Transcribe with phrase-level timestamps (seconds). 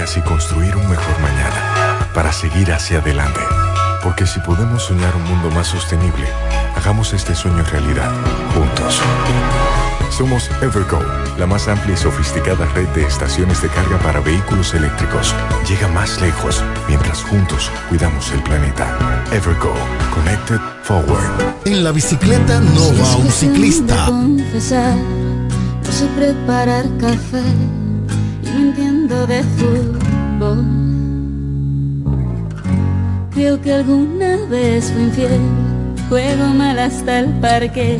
[0.00, 3.40] ideas y construir un mejor mañana para seguir hacia adelante.
[4.02, 6.26] Porque si podemos soñar un mundo más sostenible,
[6.74, 8.10] hagamos este sueño realidad,
[8.54, 8.98] juntos.
[10.10, 11.00] Somos Evergo,
[11.38, 15.34] la más amplia y sofisticada red de estaciones de carga para vehículos eléctricos.
[15.68, 18.96] Llega más lejos mientras juntos cuidamos el planeta.
[19.32, 19.74] Evergo,
[20.14, 21.56] Connected Forward.
[21.66, 24.06] En la bicicleta no va un ciclista.
[24.06, 27.79] Confesar, no sé preparar café y no
[29.26, 30.64] de fútbol.
[33.32, 35.40] Creo que alguna vez fui infiel,
[36.08, 37.98] juego mal hasta el parque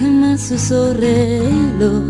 [0.00, 2.04] jamás uso reloj.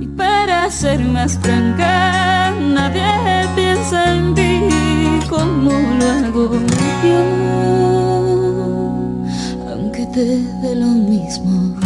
[0.00, 4.60] Y para ser más franca, nadie piensa en ti
[5.28, 6.50] como lo hago
[7.04, 7.20] yo.
[9.70, 10.24] Aunque te
[10.62, 11.83] dé lo mismo.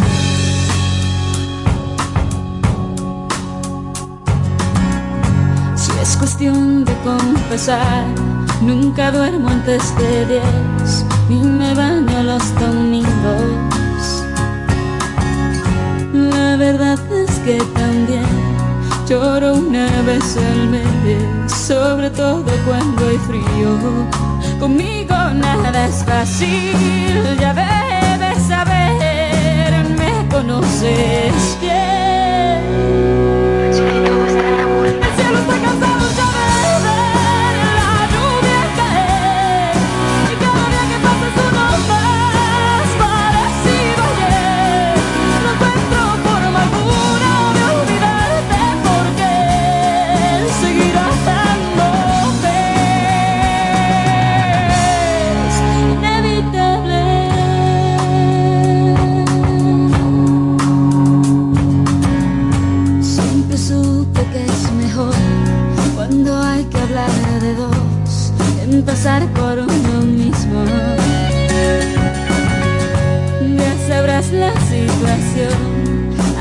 [6.09, 8.03] Es cuestión de confesar,
[8.61, 13.79] nunca duermo antes de diez, ni me baño los domingos
[16.13, 18.25] la verdad es que también
[19.07, 23.77] lloro una vez al mes, sobre todo cuando hay frío.
[24.59, 26.73] Conmigo nada es fácil,
[27.39, 33.18] ya debes saber, me conoces bien.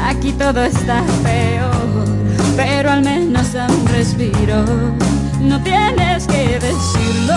[0.05, 2.05] Aquí todo está peor,
[2.57, 4.65] pero al menos da un respiro.
[5.41, 7.35] No tienes que decirlo,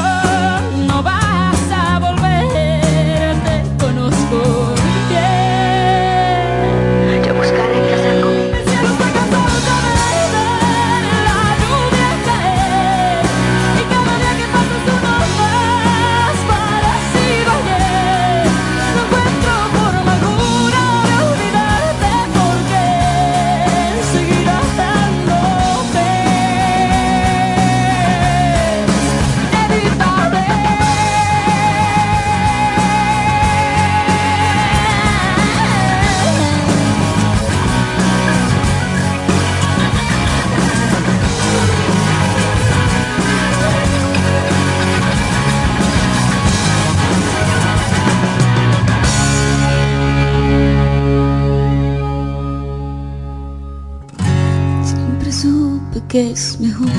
[56.12, 56.90] que es mejor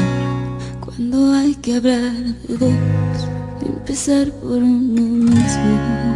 [0.80, 2.14] cuando hay que hablar
[2.48, 2.72] de dos,
[3.60, 6.11] empezar por uno mismo.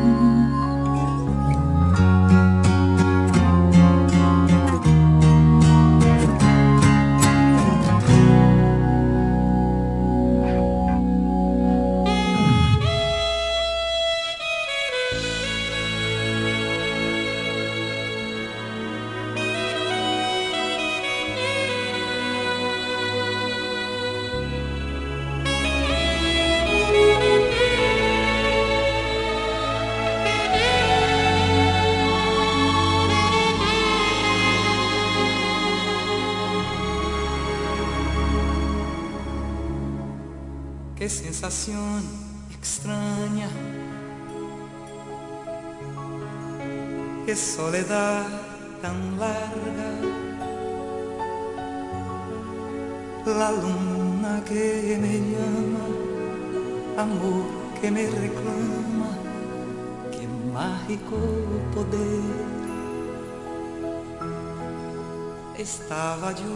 [65.58, 66.54] Estaba yo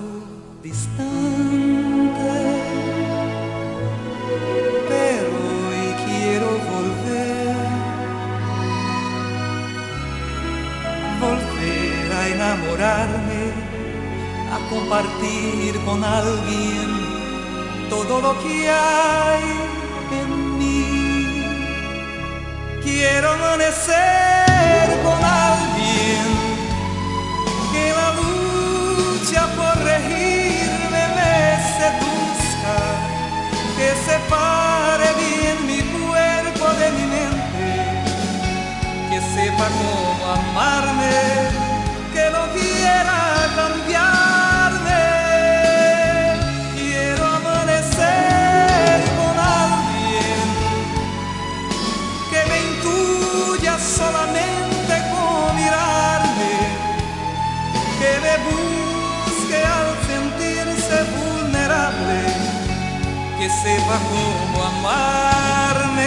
[0.63, 1.51] distante
[12.41, 13.43] enamorarme,
[14.55, 16.89] a compartir con alguien
[17.89, 19.43] todo lo que hay
[20.21, 21.45] en mí.
[22.83, 24.30] Quiero amanecer
[34.11, 37.67] separe bien mi cuerpo de mi mente,
[39.09, 41.50] que sepa cómo amarme.
[63.41, 66.07] Que sepa cómo amarme,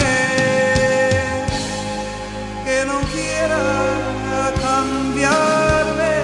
[2.64, 6.16] que no quiera cambiarme.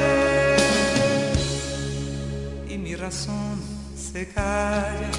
[2.69, 3.59] Y mi razón
[3.95, 5.09] se calla,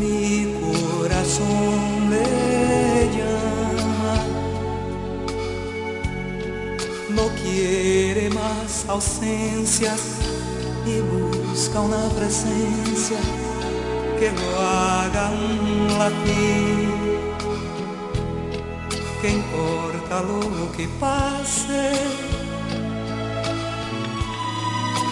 [0.00, 4.16] mi corazón le llama.
[7.10, 10.00] No quiere más ausencias
[10.86, 13.18] y busca una presencia
[14.18, 15.36] que lo hagan
[15.98, 16.88] latir.
[19.20, 21.92] ¿Qué importa lo que pase?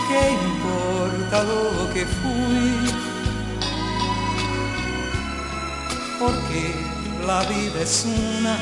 [0.08, 2.70] ¿Qué importa lo que fui?
[6.18, 6.62] Porque
[7.26, 8.54] la vida es una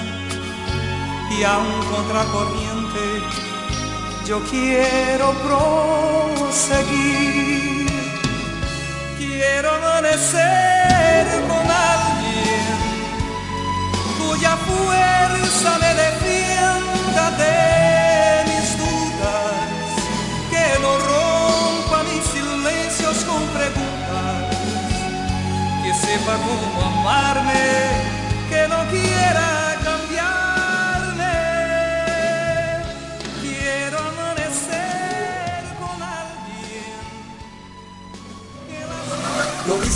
[1.38, 3.04] y aún contracorriente
[4.26, 5.26] yo quiero
[6.46, 7.93] proseguir
[9.44, 12.66] quiero amanecer con alguien.
[14.18, 19.56] Cuya fuerza me defienda de mis dudas,
[20.50, 24.56] que no rompa mis silencios con preguntas,
[25.82, 27.64] que sepa cómo amarme,
[28.48, 29.63] que no quiera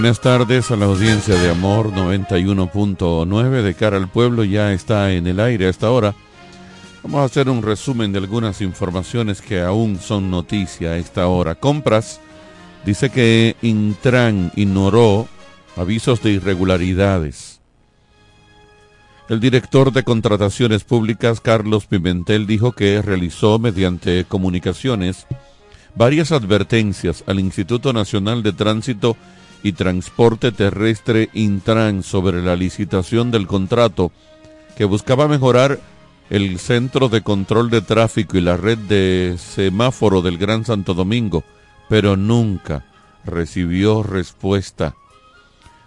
[0.00, 5.26] Buenas tardes a la audiencia de Amor 91.9 de cara al pueblo ya está en
[5.26, 6.14] el aire a esta hora.
[7.02, 11.56] Vamos a hacer un resumen de algunas informaciones que aún son noticia a esta hora.
[11.56, 12.20] Compras
[12.86, 15.26] dice que Intran ignoró
[15.74, 17.60] avisos de irregularidades.
[19.28, 25.26] El director de contrataciones públicas Carlos Pimentel dijo que realizó mediante comunicaciones
[25.96, 29.16] varias advertencias al Instituto Nacional de Tránsito
[29.62, 34.12] y Transporte Terrestre Intran sobre la licitación del contrato
[34.76, 35.80] que buscaba mejorar
[36.30, 41.42] el centro de control de tráfico y la red de semáforo del Gran Santo Domingo,
[41.88, 42.84] pero nunca
[43.24, 44.94] recibió respuesta.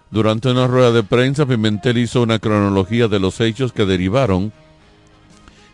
[0.09, 4.51] Durante una rueda de prensa, Pimentel hizo una cronología de los hechos que derivaron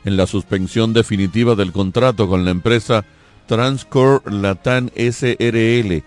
[0.06, 3.04] en la suspensión definitiva del contrato con la empresa
[3.48, 6.04] Transcor Latam SRL,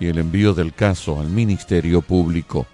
[0.00, 2.66] y el envío del caso al Ministerio Público.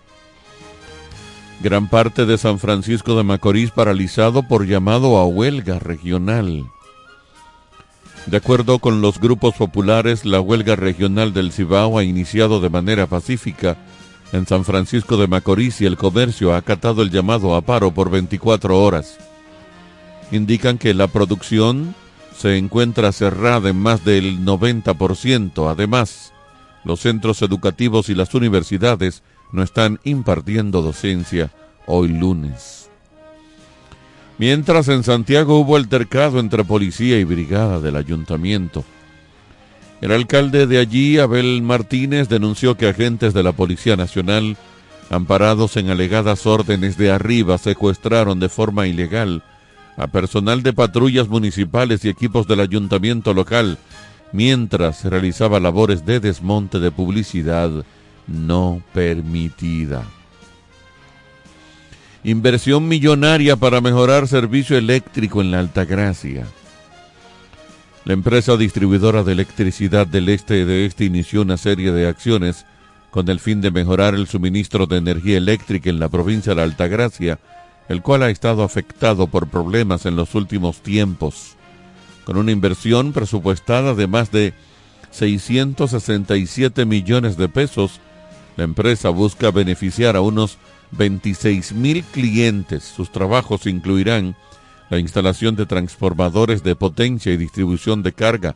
[1.63, 6.67] Gran parte de San Francisco de Macorís paralizado por llamado a huelga regional.
[8.27, 13.07] De acuerdo con los grupos populares, la huelga regional del Cibao ha iniciado de manera
[13.07, 13.77] pacífica
[14.33, 18.11] en San Francisco de Macorís y el comercio ha acatado el llamado a paro por
[18.11, 19.19] 24 horas.
[20.31, 21.95] Indican que la producción
[22.37, 25.71] se encuentra cerrada en más del 90%.
[25.71, 26.30] Además,
[26.85, 29.23] los centros educativos y las universidades
[29.53, 31.51] no están impartiendo docencia
[31.87, 32.89] hoy lunes.
[34.39, 38.85] Mientras en Santiago hubo altercado entre policía y brigada del ayuntamiento.
[40.01, 44.57] El alcalde de allí, Abel Martínez, denunció que agentes de la Policía Nacional,
[45.11, 49.43] amparados en alegadas órdenes de arriba, secuestraron de forma ilegal
[49.99, 53.77] a personal de patrullas municipales y equipos del ayuntamiento local
[54.33, 57.71] mientras realizaba labores de desmonte de publicidad
[58.27, 60.05] no permitida.
[62.23, 66.47] Inversión millonaria para mejorar servicio eléctrico en la Altagracia.
[68.05, 72.67] La empresa distribuidora de electricidad del este de este inició una serie de acciones
[73.11, 76.63] con el fin de mejorar el suministro de energía eléctrica en la provincia de la
[76.63, 77.39] Altagracia,
[77.89, 81.57] el cual ha estado afectado por problemas en los últimos tiempos.
[82.31, 84.55] Con una inversión presupuestada de más de
[85.11, 87.99] 667 millones de pesos,
[88.57, 90.57] la empresa busca beneficiar a unos
[90.93, 92.85] 26 mil clientes.
[92.85, 94.37] Sus trabajos incluirán
[94.91, 98.55] la instalación de transformadores de potencia y distribución de carga,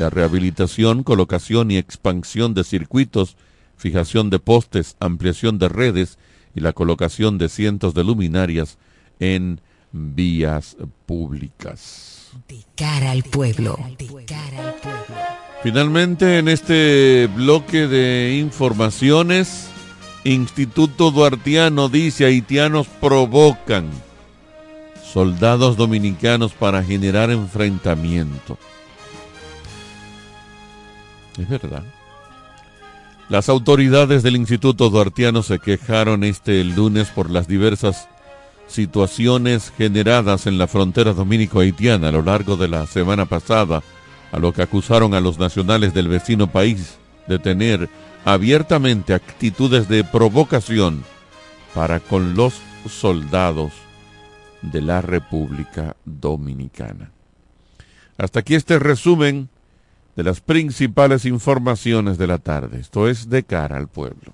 [0.00, 3.36] la rehabilitación, colocación y expansión de circuitos,
[3.76, 6.18] fijación de postes, ampliación de redes
[6.56, 8.78] y la colocación de cientos de luminarias
[9.20, 9.60] en
[9.92, 10.76] vías
[11.06, 12.21] públicas.
[12.48, 13.78] De cara al pueblo.
[15.62, 19.68] Finalmente, en este bloque de informaciones,
[20.24, 23.90] Instituto Duartiano dice haitianos provocan
[25.12, 28.56] soldados dominicanos para generar enfrentamiento.
[31.38, 31.82] Es verdad.
[33.28, 38.08] Las autoridades del Instituto Duartiano se quejaron este lunes por las diversas
[38.66, 43.82] situaciones generadas en la frontera dominico-haitiana a lo largo de la semana pasada,
[44.30, 47.88] a lo que acusaron a los nacionales del vecino país de tener
[48.24, 51.04] abiertamente actitudes de provocación
[51.74, 52.54] para con los
[52.88, 53.72] soldados
[54.62, 57.10] de la República Dominicana.
[58.16, 59.48] Hasta aquí este resumen
[60.16, 62.80] de las principales informaciones de la tarde.
[62.80, 64.32] Esto es de cara al pueblo.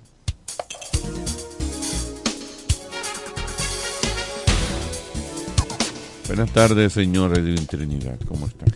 [6.29, 8.19] Buenas tardes, señor Edwin Trinidad.
[8.29, 8.67] ¿Cómo está?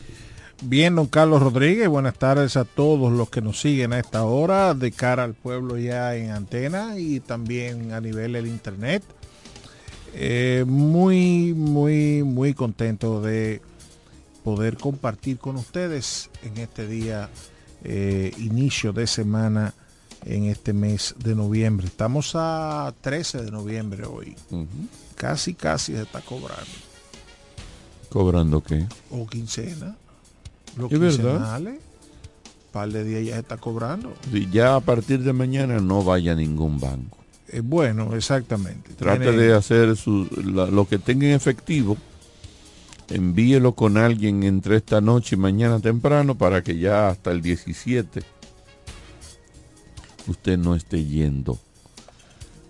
[0.62, 4.72] Bien, don Carlos Rodríguez, buenas tardes a todos los que nos siguen a esta hora
[4.72, 9.02] de cara al pueblo ya en antena y también a nivel del internet.
[10.14, 13.60] Eh, muy, muy, muy contento de
[14.42, 17.28] poder compartir con ustedes en este día,
[17.84, 19.74] eh, inicio de semana
[20.24, 21.86] en este mes de noviembre.
[21.86, 24.36] Estamos a 13 de noviembre hoy.
[25.16, 26.91] Casi, casi se está cobrando.
[28.12, 28.86] ¿Cobrando qué?
[29.10, 29.96] O quincena.
[30.76, 31.32] Lo Es verdad.
[31.38, 31.80] quincenales,
[32.72, 34.14] par de días ya está cobrando.
[34.32, 37.18] Y ya a partir de mañana no vaya a ningún banco.
[37.48, 38.94] Eh, bueno, exactamente.
[38.94, 41.96] Trate Tiene- de hacer su- la- lo que tenga en efectivo,
[43.10, 48.22] envíelo con alguien entre esta noche y mañana temprano para que ya hasta el 17
[50.28, 51.58] usted no esté yendo.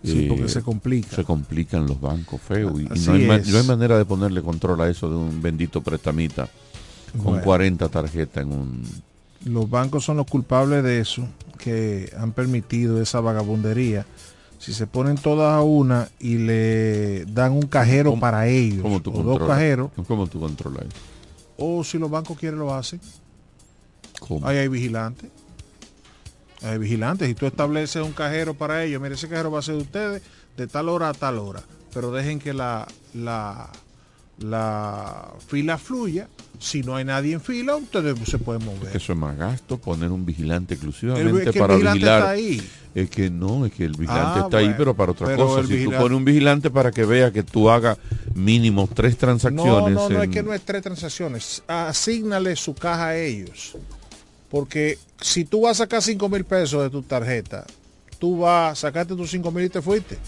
[0.04, 1.14] Sí, Eh, porque se complica.
[1.14, 5.09] Se complican los bancos feos y, no, hay no manera de ponerle control a eso
[5.09, 6.49] de un bendito prestamita
[7.12, 7.44] con Bueno.
[7.44, 8.82] 40 tarjetas en un...
[9.44, 11.26] Los bancos son los culpables de eso,
[11.59, 14.06] que han permitido esa vagabundería.
[14.59, 19.12] Si se ponen todas a una y le dan un cajero para ellos, ¿Cómo tú
[19.12, 20.97] o dos cajeros, ¿Cómo tú controlas eso?
[21.59, 23.00] o si los bancos quieren lo hacen.
[24.21, 24.47] ¿Cómo?
[24.47, 25.30] Ahí hay vigilantes.
[26.64, 27.28] Hay vigilantes.
[27.28, 30.23] Si tú estableces un cajero para ellos, mire, ese cajero va a ser de ustedes
[30.57, 31.62] de tal hora a tal hora.
[31.92, 33.69] Pero dejen que la, la,
[34.38, 36.28] la fila fluya.
[36.59, 38.97] Si no hay nadie en fila, ustedes se pueden mover.
[38.97, 42.19] Eso es más gasto, poner un vigilante El- exclusivamente es que el para vigilante vigilar.
[42.21, 42.71] está ahí.
[42.95, 45.61] Es que no, es que el vigilante Ah, está ahí, pero para otra Pero cosa.
[45.61, 47.99] el Si tú vigilante- pones un vigilante para que vea que tú hagas
[48.35, 49.95] mínimo tres No, transacciones.
[49.95, 51.62] no, no, es en- que no es tres transacciones.
[51.66, 53.76] Asígnale su caja a ellos.
[54.52, 57.64] Porque si tú vas a sacar 5 mil pesos de tu tarjeta,
[58.18, 60.18] tú vas, sacaste tus 5 mil y te fuiste.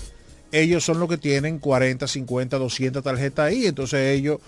[0.50, 3.66] Ellos son los que tienen 40, 50, 200 tarjetas ahí.
[3.66, 4.38] Entonces ellos,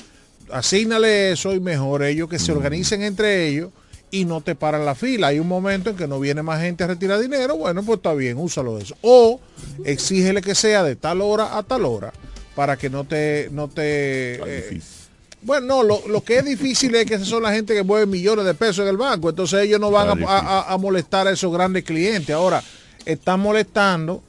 [0.51, 3.71] asígnale eso y mejor ellos que se organicen entre ellos
[4.11, 5.27] y no te paran la fila.
[5.27, 8.15] Hay un momento en que no viene más gente a retirar dinero, bueno, pues está
[8.15, 8.97] bien, úsalo eso.
[9.03, 9.41] O
[9.85, 12.15] exígele que sea de tal hora a tal hora
[12.55, 14.81] para que no te, no te, eh,
[15.47, 18.05] Bueno, no, lo, lo que es difícil es que esas son la gente que mueve
[18.07, 21.53] millones de pesos en el banco, entonces ellos no van a- a molestar a esos
[21.53, 22.35] grandes clientes.
[22.35, 22.63] Ahora,
[23.05, 24.23] están molestando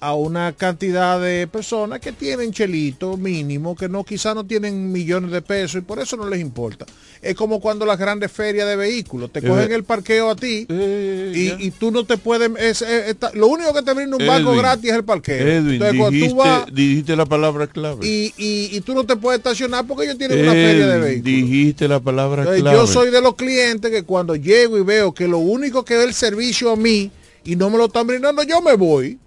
[0.00, 5.32] a una cantidad de personas que tienen chelito mínimo, que no quizás no tienen millones
[5.32, 6.86] de pesos y por eso no les importa.
[7.20, 10.66] Es como cuando las grandes ferias de vehículos te Eh, cogen el parqueo a ti
[10.68, 12.48] Eh, y, y tú no te puedes...
[12.58, 15.46] es- es- está- lo único que te brinda un banco Edwin, gratis es el parqueo.
[15.48, 18.06] Edwin, Entonces, cuando dijiste, tú vas dijiste la palabra clave.
[18.06, 21.24] y, y- y tú no te puedes estacionar porque ellos tienen una feria de vehículos.
[21.24, 22.76] dijiste la palabra Entonces, clave.
[22.76, 26.04] yo soy de los clientes que cuando llego y veo que lo único que es
[26.06, 27.10] el servicio a mí
[27.44, 29.18] y no me lo están brindando, yo me voy.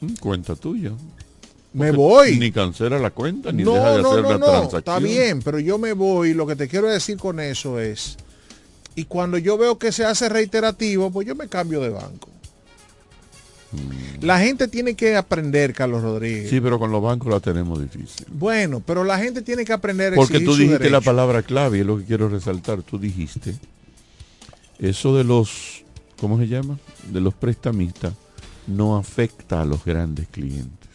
[0.00, 0.92] Mm, Cuenta tuya.
[1.74, 2.38] Me voy.
[2.38, 4.78] Ni cancela la cuenta, ni no, deja de no, hacer no, la transacción.
[4.78, 6.32] está bien, pero yo me voy.
[6.32, 8.16] Lo que te quiero decir con eso es,
[8.94, 12.30] y cuando yo veo que se hace reiterativo, pues yo me cambio de banco.
[14.20, 16.48] La gente tiene que aprender, Carlos Rodríguez.
[16.48, 18.24] Sí, pero con los bancos la tenemos difícil.
[18.30, 21.80] Bueno, pero la gente tiene que aprender a Porque tú dijiste la palabra clave y
[21.80, 22.82] es lo que quiero resaltar.
[22.82, 23.56] Tú dijiste
[24.78, 25.82] eso de los,
[26.20, 26.78] ¿cómo se llama?
[27.10, 28.12] De los prestamistas
[28.66, 30.90] no afecta a los grandes clientes.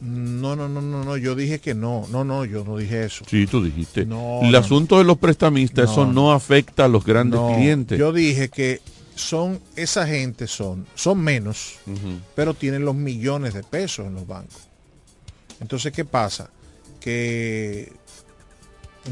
[0.00, 2.06] No, no, no, no, no, yo dije que no.
[2.10, 3.24] No, no, yo no dije eso.
[3.28, 4.06] Sí, tú dijiste.
[4.06, 7.98] No, El no, asunto de los prestamistas, No, eso no afecta a los grandes clientes.
[7.98, 8.80] Yo dije que
[9.14, 11.74] son, esa gente son, son menos,
[12.34, 14.68] pero tienen los millones de pesos en los bancos.
[15.60, 16.48] Entonces, ¿qué pasa?
[16.98, 17.92] Que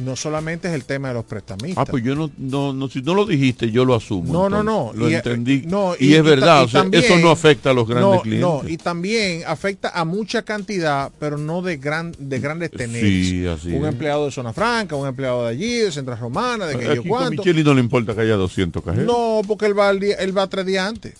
[0.04, 1.82] no solamente es el tema de los prestamistas.
[1.88, 4.32] Ah, pues yo no, no, no, si no lo dijiste, yo lo asumo.
[4.32, 4.64] No, no, entonces.
[4.64, 4.92] no.
[5.04, 5.62] Lo Y- entendí.
[5.66, 8.10] no, y, es ta- verdad, y o sea, también- eso no afecta a los grandes
[8.16, 8.48] no, clientes.
[8.48, 13.28] No, y también afecta a mucha cantidad, pero no de gran, de grandes teneres.
[13.28, 13.92] Sí, así un es.
[13.92, 16.98] empleado de Zona Franca, un empleado de allí, de Central Romana, de que yo Aquí
[17.00, 17.42] con cuánto.
[17.42, 19.06] Micheli no le importa que haya 200 cajeros.
[19.06, 21.14] No, porque él va, al día- él va tres días antes.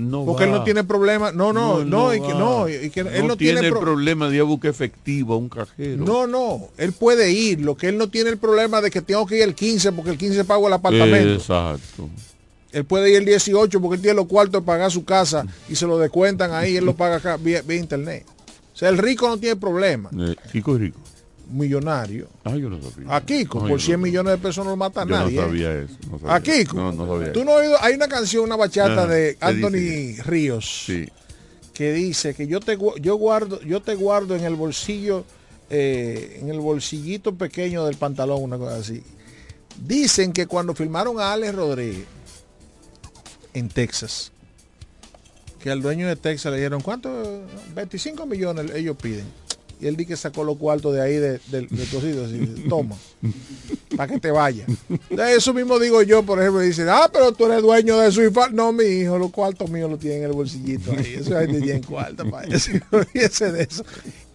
[0.00, 1.30] No Porque él no tiene problema.
[1.32, 4.36] No, no, no, y que no, y que él no tiene, el pro- problema de
[4.36, 6.04] ir a buscar efectivo a un cajero.
[6.04, 7.60] No, no, él puede ir.
[7.60, 10.10] Lo que él no tiene el problema de que tengo que ir el 15 porque
[10.10, 11.34] el 15 pago el apartamento.
[11.34, 12.08] Exacto.
[12.72, 15.74] Él puede ir el 18 porque él tiene los cuartos de pagar su casa y
[15.74, 18.24] se lo descuentan ahí, él lo paga acá vía, vía internet.
[18.72, 20.08] O sea, el rico no tiene problema.
[20.16, 20.78] Eh, es rico.
[21.50, 22.28] Millonario.
[22.44, 23.14] Ah, yo no sabía.
[23.16, 25.10] A Kiko, No, por yo 100 no- millones de pesos no lo mata a Yo
[25.10, 25.36] nadie.
[25.36, 25.46] no ¿eh?
[25.46, 25.94] sabía eso.
[26.10, 26.76] no sabía A Kiko.
[26.76, 29.70] No, no sabía Tú no has oído, hay una canción, una bachata de ¿qué Anthony
[29.72, 30.22] dice?
[30.22, 30.84] Ríos.
[30.86, 31.08] Sí.
[31.74, 35.24] que dice que yo te yo guardo yo te guardo en el bolsillo
[35.70, 39.02] eh, en el bolsillito pequeño del pantalón una cosa así
[39.82, 42.04] dicen que cuando filmaron a Alex Rodríguez
[43.54, 44.30] en Texas
[45.62, 47.42] que al dueño de Texas le dieron cuánto
[47.74, 49.24] 25 millones ellos piden
[49.80, 52.96] y él di que sacó los cuartos de ahí de, de, de toma
[53.96, 54.66] para que te vaya
[55.08, 58.22] de eso mismo digo yo por ejemplo dicen ah pero tú eres dueño de su
[58.22, 58.50] infa-".
[58.50, 61.80] no mi hijo los cuartos míos los tiene en el bolsillito ahí eso ahí tiene
[61.80, 63.84] cuartos para eso olvídese de eso.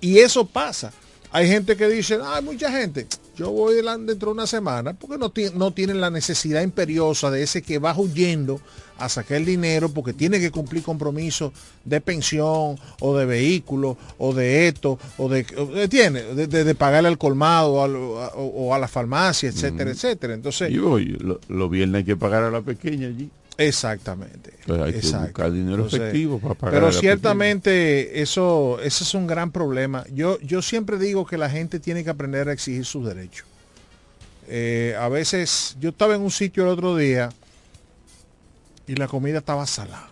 [0.02, 0.92] Y eso pasa.
[1.32, 5.30] Hay gente que dice ah mucha gente yo voy dentro de una semana porque no,
[5.30, 8.60] ti- no tienen la necesidad imperiosa de ese que va huyendo
[8.98, 11.52] a sacar el dinero porque tiene que cumplir compromisos
[11.84, 15.46] de pensión o de vehículo o de esto o de
[15.76, 16.36] ¿entiendes?
[16.36, 20.34] de, de- de pagarle al colmado o, al- o- o a la farmacia etcétera etcétera
[20.34, 23.30] entonces Y hoy, lo- los viernes hay que pagar a la pequeña allí.
[23.58, 24.54] Exactamente.
[24.66, 25.28] Pues hay que exacto.
[25.28, 26.74] buscar dinero Entonces, efectivo para pagar.
[26.74, 30.04] Pero ciertamente eso, ese es un gran problema.
[30.14, 33.48] Yo, yo siempre digo que la gente tiene que aprender a exigir sus derechos.
[34.48, 37.30] Eh, a veces, yo estaba en un sitio el otro día
[38.88, 40.10] y la comida estaba salada.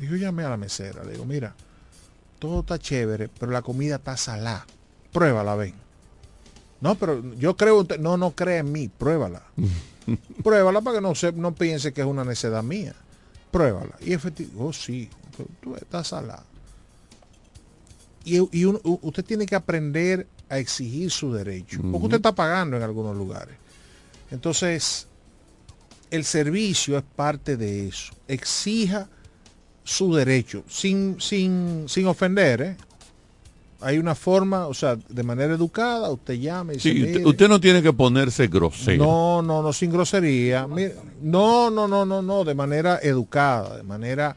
[0.00, 1.54] Y yo llamé a la mesera, le digo, mira,
[2.38, 4.66] todo está chévere, pero la comida está salada.
[5.12, 5.74] Pruébala, ven.
[6.80, 9.42] No, pero yo creo, no, no cree en mí, pruébala.
[10.42, 12.94] Pruébala para que no, se, no piense que es una necedad mía.
[13.50, 13.96] Pruébala.
[14.00, 15.08] Y efectivamente, oh sí,
[15.60, 16.44] tú estás salada.
[18.24, 21.80] Y, y usted tiene que aprender a exigir su derecho.
[21.80, 23.56] Porque usted está pagando en algunos lugares.
[24.30, 25.06] Entonces,
[26.10, 28.12] el servicio es parte de eso.
[28.28, 29.08] Exija
[29.84, 32.76] su derecho, sin, sin, sin ofender, ¿eh?
[33.80, 37.26] Hay una forma, o sea, de manera educada, usted llama y dice, Sí, usted, "Mire,
[37.26, 39.04] usted no tiene que ponerse grosero.
[39.04, 40.66] no, no, no, sin grosería.
[40.66, 44.34] Mire, no, no, no, no, no, de manera educada, de manera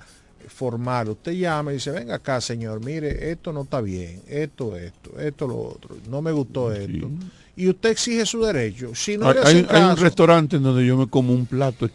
[0.48, 1.10] formal.
[1.10, 5.48] Usted llama y dice, venga acá, señor, mire, esto no está bien, esto, esto, esto,
[5.48, 7.10] lo otro, no me gustó esto.
[7.56, 8.94] Y usted exige su derecho.
[8.96, 11.90] Si no hay, le hay- un restaurante en donde yo me como un plato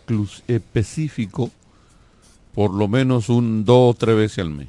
[0.48, 1.50] específico
[2.54, 4.68] por lo menos un dos o tres veces al mes.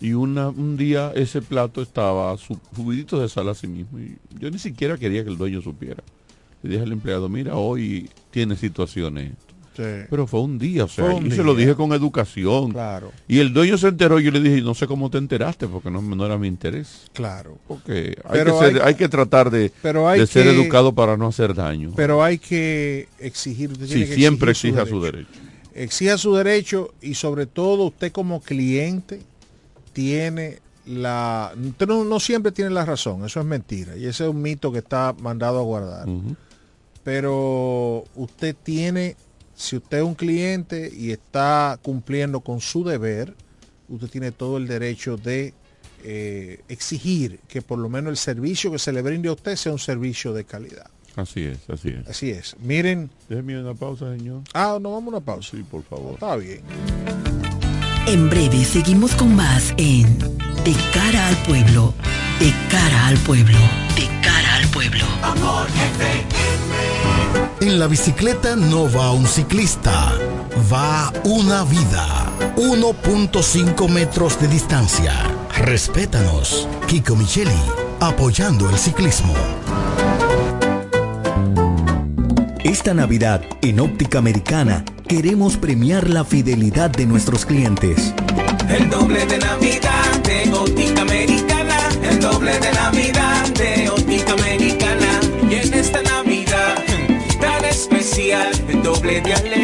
[0.00, 3.98] Y una, un día ese plato estaba su, subidito de sal a sí mismo.
[3.98, 6.02] Y yo ni siquiera quería que el dueño supiera.
[6.62, 9.32] Le dije al empleado, mira, hoy tiene situaciones.
[9.32, 9.44] esto".
[10.10, 12.70] Pero fue un día, o sea, y se lo dije con educación.
[12.72, 13.10] Claro.
[13.26, 15.90] Y el dueño se enteró y yo le dije, no sé cómo te enteraste, porque
[15.90, 17.06] no, no era mi interés.
[17.12, 17.58] Claro.
[17.66, 20.50] Porque hay, Pero que, ser- hay- hay que tratar de, pero hay de ser que-
[20.54, 21.92] educado para no hacer daño.
[21.96, 23.72] Pero hay que exigir.
[23.72, 25.28] usted Sí, que siempre exija su derecho.
[25.74, 29.22] Exija su derecho y sobre todo usted como cliente
[29.94, 31.54] tiene la...
[31.56, 33.96] Usted no, no siempre tiene la razón, eso es mentira.
[33.96, 36.06] Y ese es un mito que está mandado a guardar.
[37.02, 39.16] Pero usted tiene,
[39.54, 43.34] si usted es un cliente y está cumpliendo con su deber,
[43.88, 45.54] usted tiene todo el derecho de
[46.02, 49.72] eh, exigir que por lo menos el servicio que se le brinde a usted sea
[49.72, 50.90] un servicio de calidad.
[51.16, 52.08] Así es, así es.
[52.08, 52.56] Así es.
[52.60, 53.08] Miren.
[53.28, 54.42] Déjeme una pausa, señor.
[54.52, 55.50] Ah, no, vamos a una pausa.
[55.52, 56.14] Sí, por favor.
[56.14, 56.60] Está bien.
[58.06, 60.18] En breve seguimos con más en
[60.62, 61.94] De cara al pueblo,
[62.38, 63.58] de cara al pueblo,
[63.96, 65.04] de cara al pueblo.
[67.60, 70.12] En la bicicleta no va un ciclista,
[70.70, 72.30] va una vida.
[72.56, 75.14] 1.5 metros de distancia.
[75.56, 76.68] Respétanos.
[76.86, 77.50] Kiko Micheli,
[78.00, 79.34] apoyando el ciclismo.
[82.62, 84.84] Esta Navidad, en Óptica Americana,
[85.16, 88.12] queremos premiar la fidelidad de nuestros clientes.
[88.68, 91.78] El doble de Navidad de Óptica Americana.
[92.02, 95.20] El doble de Navidad de Óptica Americana.
[95.48, 96.82] Y en esta Navidad
[97.40, 99.63] tan especial, el doble de alegría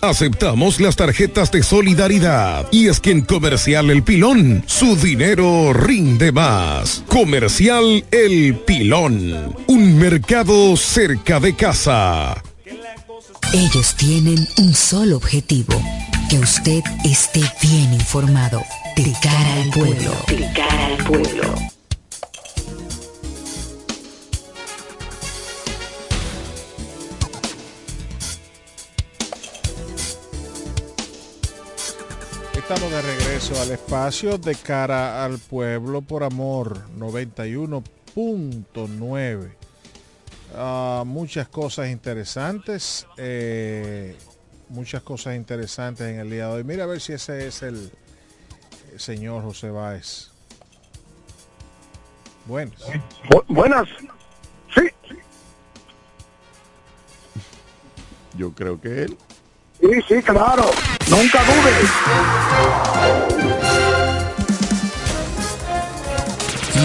[0.00, 2.66] Aceptamos las tarjetas de solidaridad.
[2.70, 7.02] Y es que en Comercial El Pilón, su dinero rinde más.
[7.08, 9.54] Comercial El Pilón.
[9.66, 12.42] Un mercado cerca de casa.
[13.52, 15.80] Ellos tienen un solo objetivo.
[16.28, 18.62] Que usted esté bien informado.
[18.96, 20.12] De cara al pueblo.
[20.28, 21.75] De cara al pueblo.
[32.68, 39.52] Estamos de regreso al espacio de cara al pueblo por amor 91.9.
[40.52, 44.16] Ah, muchas cosas interesantes, eh,
[44.68, 46.64] muchas cosas interesantes en el día de hoy.
[46.64, 47.92] Mira a ver si ese es el,
[48.96, 50.32] señor José Báez.
[52.46, 52.82] Buenas.
[53.46, 53.88] buenas.
[54.74, 54.90] Sí.
[58.36, 59.16] Yo creo que él.
[59.80, 60.64] Sí, sí, claro.
[61.10, 61.90] Nunca dudes.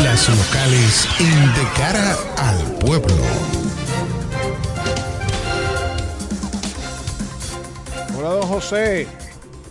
[0.03, 3.15] Las locales en De Cara al Pueblo.
[8.17, 9.07] Hola, don José.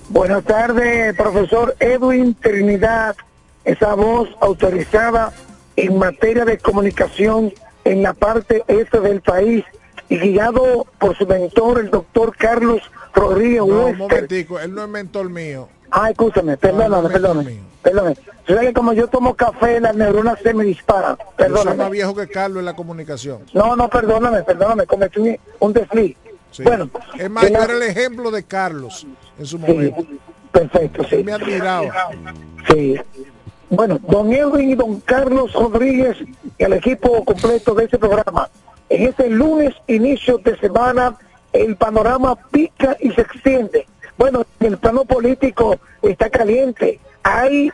[0.08, 3.16] Buenas tardes, profesor Edwin Trinidad,
[3.64, 5.32] esa voz autorizada
[5.76, 7.52] en materia de comunicación
[7.84, 9.64] en la parte este del país
[10.08, 12.82] y guiado por su mentor, el doctor Carlos
[13.14, 13.96] Rodríguez No, un Wester.
[13.98, 15.68] momentico, él no es mentor mío.
[15.90, 17.58] Ah, escúchame, perdóname, perdóname.
[17.82, 18.16] Perdóname.
[18.46, 21.16] Sabes que como yo tomo café, las neuronas se me disparan.
[21.18, 21.76] Yo soy Perdóname.
[21.76, 23.40] más viejo que Carlos en la comunicación.
[23.54, 26.16] No, no, perdóname, perdóname, cometí un- un desliz.
[26.52, 26.62] Sí.
[26.62, 29.06] Bueno, es más, de yo la- era el ejemplo de Carlos
[29.38, 30.04] en su Sí, momento.
[30.52, 31.16] perfecto, sí.
[31.16, 32.10] Él me admiraba.
[32.72, 32.96] Sí.
[33.70, 36.16] Bueno, don Edwin y don Carlos Rodríguez
[36.58, 38.48] y el equipo completo de este programa.
[38.88, 41.16] En este lunes, inicio de semana,
[41.52, 43.86] el panorama pica y se extiende.
[44.16, 47.00] Bueno, el plano político está caliente.
[47.22, 47.72] Hay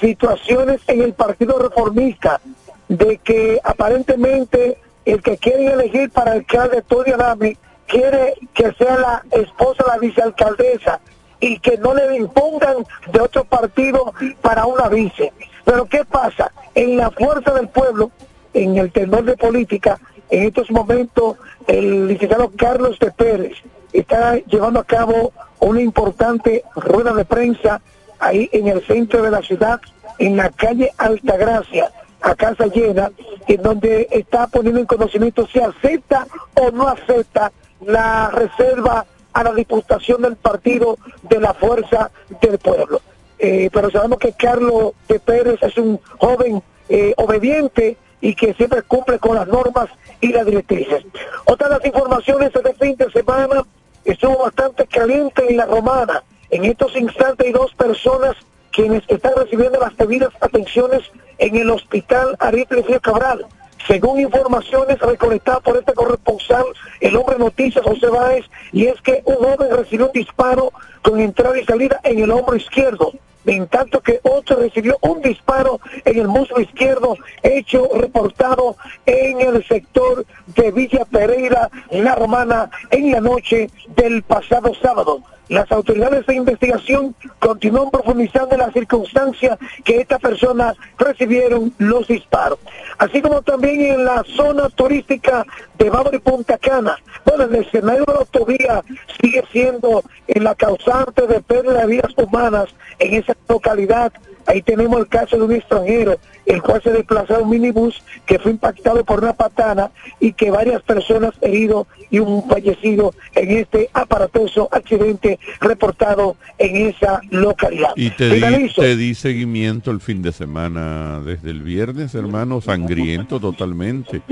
[0.00, 2.40] situaciones en el Partido Reformista
[2.88, 9.22] de que aparentemente el que quieren elegir para alcalde Tony Adame quiere que sea la
[9.30, 11.00] esposa de la vicealcaldesa
[11.40, 12.76] y que no le impongan
[13.12, 15.32] de otro partido para una vice.
[15.64, 16.50] Pero ¿qué pasa?
[16.74, 18.10] En la fuerza del pueblo,
[18.54, 19.98] en el tenor de política,
[20.30, 21.36] en estos momentos
[21.66, 23.54] el licenciado Carlos de Pérez
[23.92, 27.80] está llevando a cabo una importante rueda de prensa
[28.18, 29.80] ahí en el centro de la ciudad,
[30.18, 33.10] en la calle Altagracia, a casa llena,
[33.46, 39.52] en donde está poniendo en conocimiento si acepta o no acepta la reserva a la
[39.52, 42.10] diputación del partido de la fuerza
[42.40, 43.00] del pueblo.
[43.38, 48.82] Eh, pero sabemos que Carlos de Pérez es un joven eh, obediente y que siempre
[48.82, 49.88] cumple con las normas
[50.20, 51.04] y las directrices.
[51.44, 53.62] Otra de las informaciones de este fin de semana
[54.04, 56.22] estuvo bastante caliente en la romana.
[56.50, 58.36] En estos instantes hay dos personas
[58.72, 61.02] quienes están recibiendo las debidas atenciones
[61.38, 62.66] en el hospital Ariel
[63.02, 63.46] Cabral.
[63.86, 66.64] Según informaciones recolectadas por este corresponsal,
[67.00, 71.58] el hombre noticias José Báez, y es que un joven recibió un disparo con entrada
[71.58, 73.12] y salida en el hombro izquierdo,
[73.46, 79.64] en tanto que otro recibió un disparo en el muslo izquierdo, hecho reportado en el
[79.66, 85.22] sector de Villa Pereira, La Romana, en la noche del pasado sábado.
[85.48, 92.58] Las autoridades de investigación continúan profundizando en la circunstancia que esta persona recibieron los disparos.
[92.98, 95.46] Así como también en la zona turística
[95.78, 96.96] de Bávaro y Punta Cana.
[97.24, 98.84] Bueno, el escenario de la autovía
[99.20, 104.12] sigue siendo en la causante de pérdida de vidas humanas en esa localidad.
[104.46, 108.38] Ahí tenemos el caso de un extranjero, el cual se desplazó en un minibús que
[108.38, 113.90] fue impactado por una patana y que varias personas heridos y un fallecido en este
[113.92, 117.90] aparatoso accidente reportado en esa localidad.
[117.96, 118.80] Y te di, Finalizo.
[118.80, 124.22] te di seguimiento el fin de semana, desde el viernes, hermano, sangriento totalmente.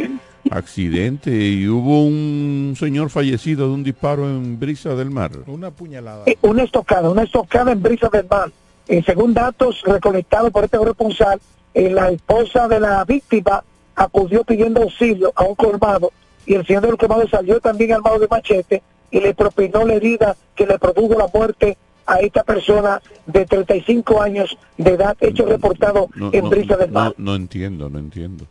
[0.50, 5.32] Accidente y hubo un señor fallecido de un disparo en Brisa del Mar.
[5.46, 6.24] Una puñalada.
[6.26, 8.52] Eh, una estocada, una estocada en Brisa del Mar.
[8.86, 11.40] Eh, según datos recolectados por este responsable,
[11.74, 13.62] eh, la esposa de la víctima
[13.96, 16.12] acudió pidiendo auxilio a un colmado
[16.46, 20.36] y el señor del colmado salió también armado de machete y le propinó la herida
[20.56, 26.08] que le produjo la muerte a esta persona de 35 años de edad, hecho reportado
[26.16, 27.14] No, en no, Brisa del Mar.
[27.16, 28.44] no, entiendo, no entiendo.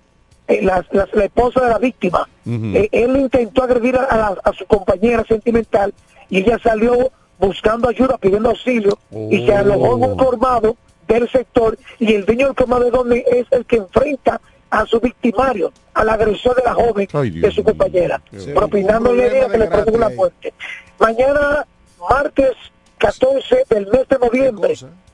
[0.47, 2.27] Eh, la, la- la esposa de la víctima.
[2.45, 5.93] Eh, él intentó agredir a, la- a su compañera sentimental
[6.29, 8.97] y ella salió buscando ayuda, pidiendo auxilio
[9.29, 10.75] y se alojó en un colmado
[11.07, 14.39] del sector y el dueño del colmado de donde es el que enfrenta
[14.69, 17.07] a su victimario, al agresor de la joven
[17.41, 20.53] de su compañera, Sí, propinándole idea que le produjo la muerte.
[20.97, 21.67] Mañana,
[22.09, 22.53] martes
[22.97, 24.73] 14 del mes de noviembre,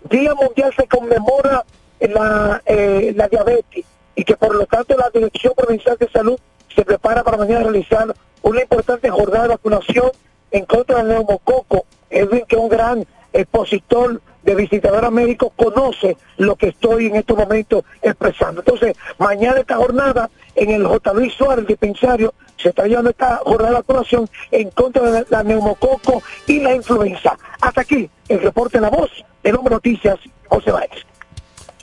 [0.10, 1.66] Día Mundial se conmemora
[2.00, 6.40] la, eh, la diabetes y que por lo tanto la Dirección Provincial de Salud
[6.74, 10.12] se prepara para mañana realizar una importante jornada de vacunación
[10.52, 11.86] en contra del neumococo.
[12.10, 17.38] Edwin, que es un gran expositor de visitadores médicos, conoce lo que estoy en estos
[17.38, 18.62] momentos expresando.
[18.62, 21.14] Entonces, mañana esta jornada en el J.
[21.14, 25.44] Luis Suárez, el dispensario, se está llevando esta jornada de vacunación en contra de la,
[25.44, 27.38] neumococo y la influenza.
[27.62, 29.10] Hasta aquí el reporte en la voz
[29.44, 30.90] de Nombre Noticias, José Báez.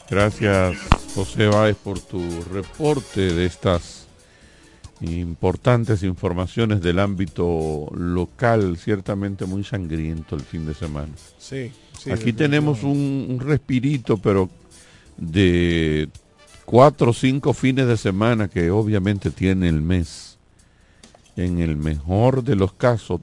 [0.08, 0.76] Gracias,
[1.14, 4.05] José Báez, por tu reporte de estas
[5.00, 11.12] importantes informaciones del ámbito local, ciertamente muy sangriento el fin de semana.
[11.38, 14.48] Sí, sí, Aquí tenemos un, un respirito, pero
[15.16, 16.08] de
[16.64, 20.38] cuatro o cinco fines de semana que obviamente tiene el mes.
[21.36, 23.20] En el mejor de los casos,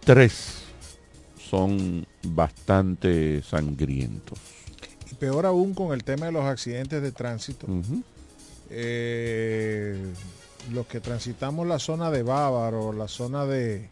[0.00, 0.62] tres
[1.50, 4.38] son bastante sangrientos.
[5.10, 7.66] Y peor aún con el tema de los accidentes de tránsito.
[8.70, 9.96] Eh,
[10.72, 13.88] los que transitamos la zona de Bávaro, la zona de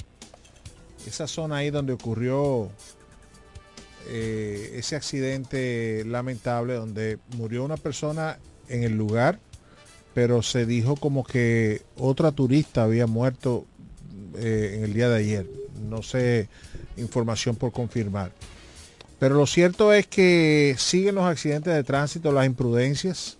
[1.07, 2.71] esa zona ahí donde ocurrió
[4.09, 8.39] eh, ese accidente lamentable donde murió una persona
[8.69, 9.41] en el lugar,
[10.15, 13.67] pero se dijo como que otra turista había muerto
[14.37, 15.47] eh, en el día de ayer.
[15.89, 16.49] No sé,
[16.97, 18.33] información por confirmar.
[19.19, 23.38] Pero lo cierto es que siguen los accidentes de tránsito, las imprudencias.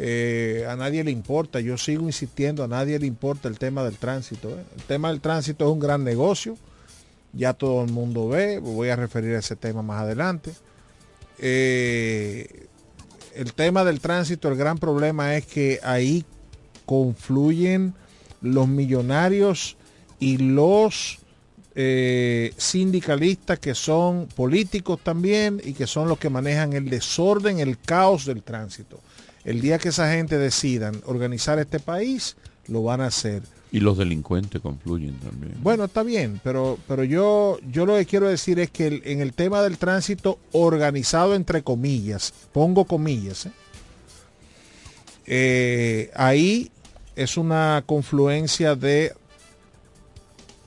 [0.00, 3.96] Eh, a nadie le importa, yo sigo insistiendo, a nadie le importa el tema del
[3.96, 4.48] tránsito.
[4.50, 4.62] ¿eh?
[4.76, 6.56] El tema del tránsito es un gran negocio,
[7.32, 10.52] ya todo el mundo ve, voy a referir a ese tema más adelante.
[11.40, 12.68] Eh,
[13.34, 16.24] el tema del tránsito, el gran problema es que ahí
[16.86, 17.92] confluyen
[18.40, 19.76] los millonarios
[20.20, 21.18] y los
[22.56, 28.26] sindicalistas que son políticos también y que son los que manejan el desorden, el caos
[28.26, 29.00] del tránsito.
[29.48, 33.42] El día que esa gente decidan organizar este país, lo van a hacer.
[33.72, 35.54] Y los delincuentes confluyen también.
[35.62, 39.20] Bueno, está bien, pero, pero yo, yo lo que quiero decir es que el- en
[39.22, 43.52] el tema del tránsito organizado entre comillas, pongo comillas, ¿eh?
[45.26, 46.70] Eh, ahí
[47.16, 49.12] es una confluencia de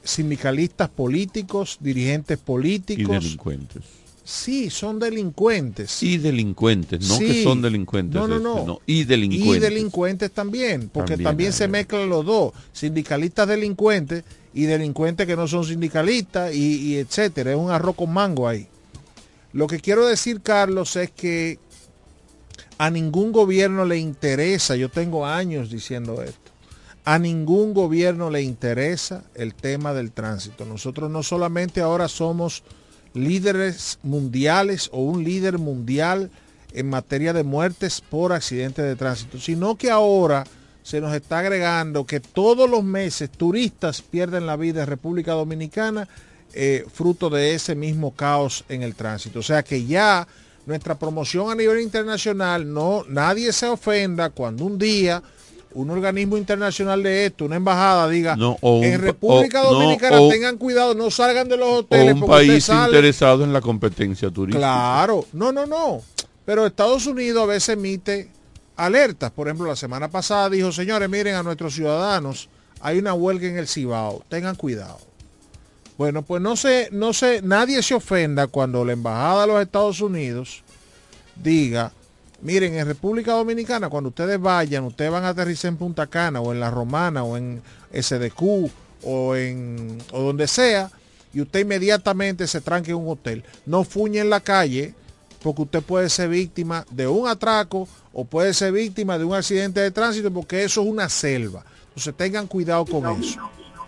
[0.03, 3.23] sindicalistas políticos, dirigentes Y políticos.
[3.23, 3.83] delincuentes.
[4.23, 6.03] Sí, son delincuentes.
[6.03, 8.15] Y delincuentes, no que son delincuentes.
[8.21, 8.79] No, no, este, no.
[8.85, 9.03] Y Y
[9.59, 10.31] delincuentes.
[10.31, 16.53] también, porque También se mezclan los dos, sindicalistas delincuentes y delincuentes que no son sindicalistas
[16.53, 18.67] y, y etcétera, es un arroz con mango ahí.
[19.53, 21.59] Lo que quiero decir, Carlos, es que
[22.77, 26.51] a ningún gobierno le interesa, yo tengo años diciendo esto,
[27.03, 30.65] a ningún gobierno le interesa el tema del tránsito.
[30.65, 32.63] Nosotros no solamente ahora somos
[33.13, 36.29] líderes mundiales o un líder mundial
[36.73, 40.45] en materia de muertes por accidentes de tránsito, sino que ahora
[40.83, 46.07] se nos está agregando que todos los meses turistas pierden la vida en República Dominicana
[46.53, 49.39] eh, fruto de ese mismo caos en el tránsito.
[49.39, 50.27] O sea que ya
[50.65, 55.21] nuestra promoción a nivel internacional, no, nadie se ofenda cuando un día
[55.73, 59.79] un organismo internacional de esto, una embajada diga, No, o un en República o- no,
[59.79, 62.85] Dominicana o- tengan cuidado, no salgan de los O hoteles un porque usted país sale".
[62.97, 64.59] interesado en la competencia turística.
[64.59, 66.01] Claro, no, no, no.
[66.45, 68.29] Pero Estados Unidos a veces emite
[68.75, 69.31] alertas.
[69.31, 72.49] Por ejemplo, la semana pasada dijo, señores, miren a nuestros ciudadanos,
[72.81, 74.97] hay una huelga en el Cibao, tengan cuidado.
[75.97, 80.01] Bueno, pues no sé, no sé, nadie se ofenda cuando la embajada de los Estados
[80.01, 80.63] Unidos
[81.35, 81.91] diga,
[82.41, 86.51] miren, en República Dominicana, cuando ustedes vayan, ustedes van a aterrizar en Punta Cana o
[86.51, 87.61] en La Romana o en
[87.93, 88.69] SDQ
[89.03, 90.91] o en o donde sea,
[91.33, 93.43] y usted inmediatamente se tranque en un hotel.
[93.65, 94.93] No fuñe en la calle,
[95.41, 99.79] porque usted puede ser víctima de un atraco o puede ser víctima de un accidente
[99.79, 101.63] de tránsito, porque eso es una selva.
[101.89, 103.39] Entonces tengan cuidado con eso.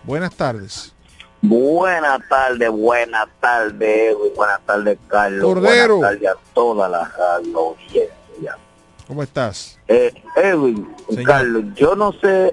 [0.04, 0.92] Buenas tardes.
[1.42, 5.44] Buenas tardes, buenas tardes, buenas tardes, Carlos.
[5.44, 5.96] Cordero.
[5.98, 7.76] Buenas tardes a toda la radio.
[9.06, 9.78] ¿Cómo estás?
[9.88, 10.88] Eh, Edwin,
[11.26, 12.52] Carlos, yo no sé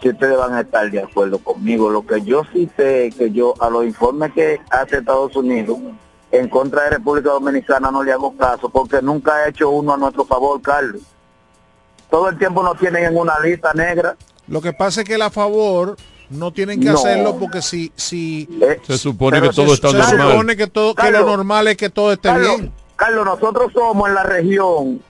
[0.00, 1.90] si ustedes van a estar de acuerdo conmigo.
[1.90, 5.78] Lo que yo sí sé es que yo, a los informes que hace Estados Unidos,
[6.32, 9.96] en contra de República Dominicana no le hago caso, porque nunca ha hecho uno a
[9.96, 11.02] nuestro favor, Carlos.
[12.10, 14.16] Todo el tiempo nos tienen en una lista negra.
[14.48, 15.96] Lo que pasa es que a favor
[16.30, 16.94] no tienen que No.
[16.98, 18.48] hacerlo porque si si
[18.86, 20.30] Se supone que todo se, está se normal.
[20.32, 22.72] supone que todo que lo Carlos, normal es que todo esté Carlos, bien.
[22.96, 25.02] Carlos, nosotros somos en la región,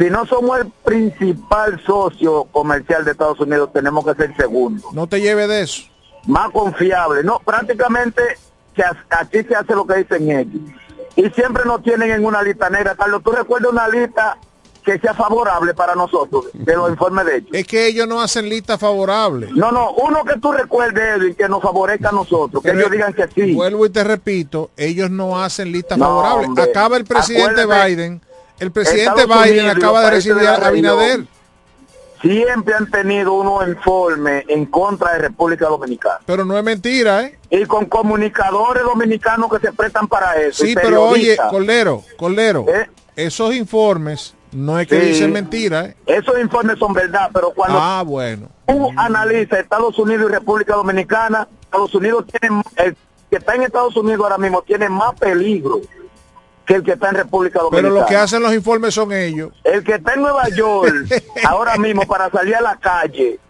[0.00, 4.88] si no somos el principal socio comercial de Estados Unidos, tenemos que ser segundo.
[4.92, 5.82] No te lleve de eso.
[6.26, 7.22] Más confiable.
[7.22, 8.22] No, prácticamente
[9.10, 10.62] aquí se hace lo que dicen ellos.
[11.16, 12.94] Y siempre nos tienen en una lista negra.
[12.94, 14.38] Carlos, ¿tú recuerdas una lista
[14.84, 17.50] que sea favorable para nosotros de los informes de ellos?
[17.52, 19.48] Es que ellos no hacen lista favorable.
[19.54, 22.90] No, no, uno que tú recuerdes, Edwin, que nos favorezca a nosotros, que Pero- ellos
[22.92, 23.52] digan que sí.
[23.54, 26.46] Vuelvo y te repito, ellos no hacen lista No, favorable.
[26.46, 26.64] hombre.
[26.64, 28.22] Acaba el presidente Biden,
[28.60, 31.24] el presidente Estados Biden Unidos acaba de recibir a Abinader.
[32.22, 36.18] Siempre han tenido unos informes en contra de República Dominicana.
[36.26, 37.38] Pero no es mentira, ¿eh?
[37.48, 40.62] Y con comunicadores dominicanos que se prestan para eso.
[40.64, 41.38] Sí, pero oye.
[41.48, 42.90] Cordero, Cordero, ¿Eh?
[43.16, 45.06] esos informes no es que Sí.
[45.08, 45.96] dicen mentira, ¿eh?
[46.04, 48.48] Esos informes son verdad, pero cuando Ah, bueno.
[48.68, 52.96] tú analizas Estados Unidos y República Dominicana, Estados Unidos tiene, el
[53.30, 55.80] que está en Estados Unidos ahora mismo tiene más peligro
[56.70, 57.88] que el que está en República Dominicana.
[57.88, 59.50] Pero lo que hacen los informes son ellos.
[59.64, 60.94] El que está en Nueva York
[61.44, 63.40] ahora mismo para salir a la calle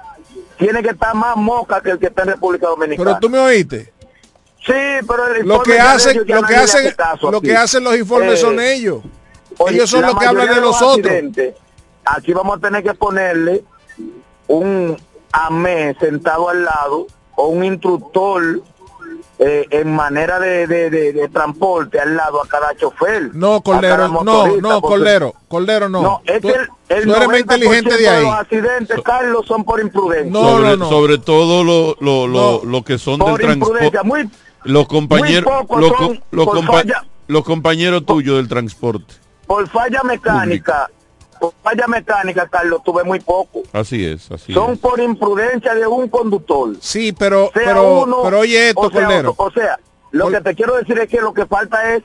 [0.59, 3.11] tiene que estar más moca que el que está en República Dominicana.
[3.11, 3.93] Pero tú me oíste.
[4.65, 4.73] Sí,
[5.07, 7.47] pero el Lo que de hacen, lo que hacen, lo aquí.
[7.49, 9.03] que hacen los informes Eh, son ellos.
[9.59, 11.13] Oye, ellos son los que hablan mayoría de los otros.
[12.07, 13.65] Aquí vamos a tener que ponerle
[14.47, 14.97] un
[15.31, 17.07] AME sentado al lado
[17.37, 18.63] o un instructor
[19.43, 23.35] eh, en manera de, de- de- de transporte al lado a cada chofer.
[23.35, 26.03] No, Cordero, no, no, porque- Cordero, Cordero no.
[26.03, 26.61] No, es tú, que el,
[26.99, 28.23] el tú eres más 90% inteligente de ahí.
[28.25, 30.31] los accidentes, Carlos, son por imprudencia.
[30.31, 30.89] No, sobre, no, no.
[30.91, 34.25] sobre todo lo, lo, lo, lo que son Por del imprudencia, transporte.
[34.29, 34.31] muy,
[34.73, 37.05] Los compañeros, muy los, son los compa- falla.
[37.27, 39.15] los compañeros tuyos del transporte.
[39.47, 40.91] por falla mecánica,
[41.41, 43.63] por falla mecánica, Carlos, tuve muy poco.
[43.73, 44.79] Así es, así Son es.
[44.79, 46.77] por imprudencia de un conductor.
[46.81, 49.35] Sí, pero, sea pero, uno pero oye esto, o sea otro.
[49.39, 49.79] O sea,
[50.13, 52.03] lo que te quiero decir es que lo que falta es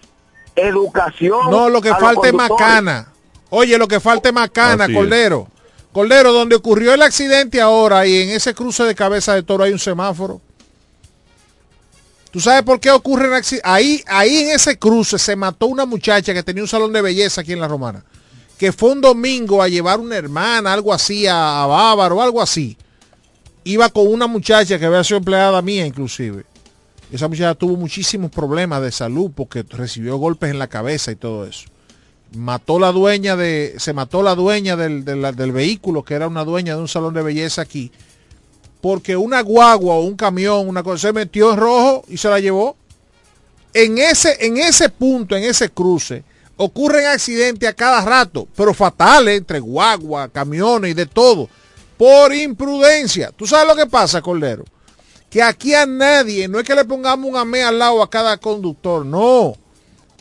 [0.56, 1.52] educación.
[1.52, 3.12] No, lo que falta es macana.
[3.50, 4.98] Oye, lo que falta es macana, Así es.
[4.98, 5.48] Cordero.
[5.92, 9.72] Cordero, donde ocurrió el accidente ahora y en ese cruce de cabeza de toro hay
[9.72, 10.42] un semáforo.
[12.32, 13.66] ¿Tú sabes por qué ocurre un accidente?
[13.66, 17.40] Ahí, ahí en ese cruce se mató una muchacha que tenía un salón de belleza
[17.42, 18.04] aquí en La Romana.
[18.58, 22.78] Que fue un domingo a llevar una hermana, algo así, a, Bávaro, algo así.
[23.64, 26.46] Iba con una muchacha que había sido empleada mía inclusive.
[27.12, 31.46] Esa muchacha tuvo muchísimos problemas de salud porque recibió golpes en la cabeza y todo
[31.46, 31.68] eso.
[32.36, 36.44] Mató la dueña de, se mató la dueña del, del- del vehículo, que era una
[36.44, 37.92] dueña de un salón de belleza aquí,
[38.82, 42.40] porque una guagua o un camión, una cosa, se metió en rojo y se la
[42.40, 42.76] llevó.
[43.74, 46.24] En ese, en ese punto, en ese cruce,
[46.58, 51.50] ocurren accidentes a cada rato, pero fatales, entre guagua, camiones y de todo,
[51.98, 53.32] por imprudencia.
[53.32, 54.66] ¿Tú sabes lo que pasa, Cordero?
[55.36, 58.38] que aquí a nadie, no es que le pongamos un AME al lado a cada
[58.38, 59.58] conductor, no.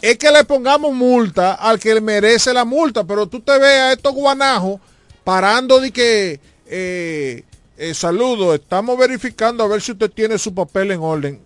[0.03, 3.93] Es que le pongamos multa al que merece la multa, pero tú te ves a
[3.93, 4.81] estos guanajos
[5.23, 7.45] parando de que, eh,
[7.77, 11.41] eh, saludo, estamos verificando a ver si usted tiene su papel en orden.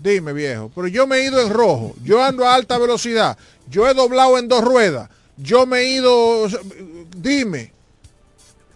[0.00, 3.36] Dime, viejo, pero yo me he ido en rojo, yo ando a alta velocidad,
[3.70, 6.48] yo he doblado en dos ruedas, yo me he ido,
[7.16, 7.72] dime.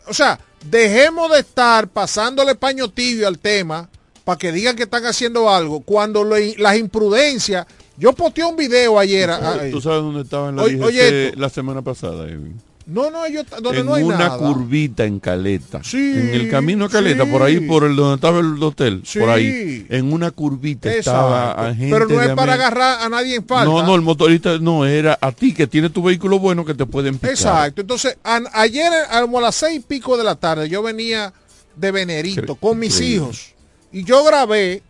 [0.08, 0.38] O sea,
[0.68, 3.88] dejemos de estar pasándole paño tibio al tema
[4.24, 7.66] para que digan que están haciendo algo cuando lo- las imprudencias.
[7.96, 9.30] Yo posteé un video ayer.
[9.30, 11.40] ah, ¿Tú sabes dónde estaba en la Oye, DGC oye esto.
[11.40, 12.60] la semana pasada, Edwin?
[12.86, 14.38] No, no, yo, donde en no hay una nada.
[14.38, 15.82] curvita en Caleta.
[15.84, 17.30] Sí, en el camino a Caleta, sí.
[17.30, 19.02] por ahí, por el donde estaba el hotel.
[19.04, 19.20] Sí.
[19.20, 19.86] Por ahí.
[19.88, 21.20] En una curvita Exacto.
[21.28, 23.64] estaba gente Pero no es para agarrar a nadie en falta.
[23.64, 26.84] No, no, el motorista no, era a ti que tiene tu vehículo bueno que te
[26.86, 27.30] pueden picar.
[27.30, 27.80] Exacto.
[27.82, 28.16] Entonces,
[28.52, 31.32] ayer a- como a las seis y pico de la tarde, yo venía
[31.76, 33.52] de Venerito con mis hijos.
[33.92, 34.82] Y yo grabé,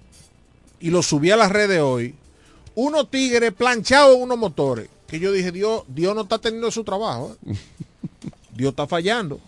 [0.80, 2.14] y lo subí a las redes hoy,
[2.74, 4.88] unos tigres planchados en unos motores.
[5.12, 7.36] Que yo dije, Dios, Dios no está teniendo su trabajo.
[7.46, 7.54] ¿eh?
[8.56, 9.40] Dios está fallando.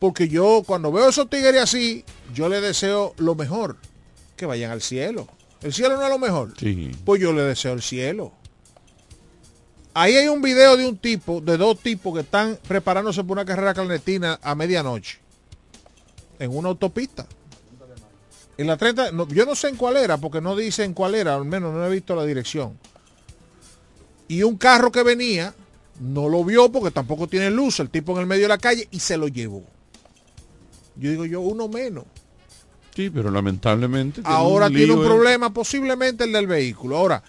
[0.00, 3.76] Porque yo cuando veo esos tigres así, yo les deseo lo mejor.
[4.36, 5.28] Que vayan al cielo.
[5.62, 6.52] El cielo no es lo mejor.
[6.58, 6.90] Sí.
[7.04, 8.32] Pues yo le deseo el cielo.
[9.94, 13.44] Ahí hay un video de un tipo, de dos tipos que están preparándose por una
[13.44, 15.20] carrera clandestina a medianoche.
[16.40, 17.24] En una autopista.
[18.56, 21.14] En la 30, no, yo no sé en cuál era, porque no dice en cuál
[21.14, 22.76] era, al menos no he visto la dirección.
[24.28, 25.54] Y un carro que venía,
[26.00, 28.86] no lo vio porque tampoco tiene luz, el tipo en el medio de la calle,
[28.90, 29.64] y se lo llevó.
[30.96, 32.04] Yo digo yo, uno menos.
[32.94, 34.22] Sí, pero lamentablemente.
[34.22, 36.96] tiene Ahora tiene un problema, posiblemente el del vehículo.
[36.96, 37.22] Ahora,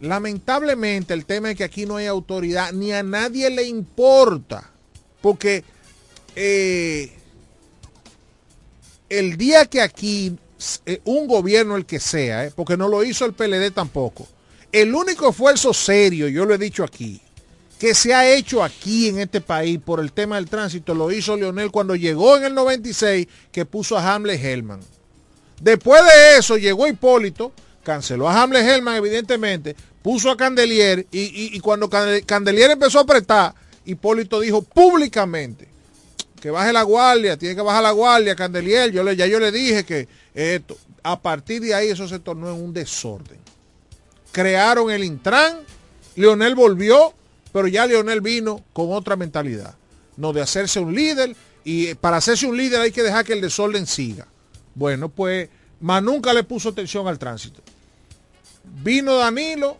[0.00, 4.70] Lamentablemente el tema es que aquí no hay autoridad, ni a nadie le importa,
[5.20, 5.62] porque
[6.34, 7.12] eh,
[9.10, 10.38] el día que aquí
[10.86, 14.26] eh, un gobierno, el que sea, eh, porque no lo hizo el PLD tampoco,
[14.72, 17.20] el único esfuerzo serio, yo lo he dicho aquí,
[17.78, 21.36] que se ha hecho aquí en este país por el tema del tránsito, lo hizo
[21.36, 24.80] Leonel cuando llegó en el 96, que puso a Hamlet Hellman.
[25.60, 27.52] Después de eso llegó Hipólito,
[27.82, 33.54] canceló a Hamlet Hellman, evidentemente, puso a Candelier y, cuando Candelier empezó a apretar,
[33.84, 35.68] Hipólito dijo públicamente
[36.40, 39.50] que baje la guardia, tiene que bajar la guardia, Candelier, yo le, ya yo le
[39.50, 43.39] dije que esto, a partir de ahí eso se tornó en un desorden.
[44.32, 45.60] Crearon el Intran,
[46.16, 47.14] Leonel volvió,
[47.52, 49.74] pero ya Leonel vino con otra mentalidad,
[50.16, 53.40] no de hacerse un líder, y para hacerse un líder hay que dejar que el
[53.40, 54.26] desorden siga.
[54.74, 55.48] Bueno, pues,
[55.80, 57.60] más nunca le puso atención al tránsito.
[58.82, 59.78] Vino Danilo,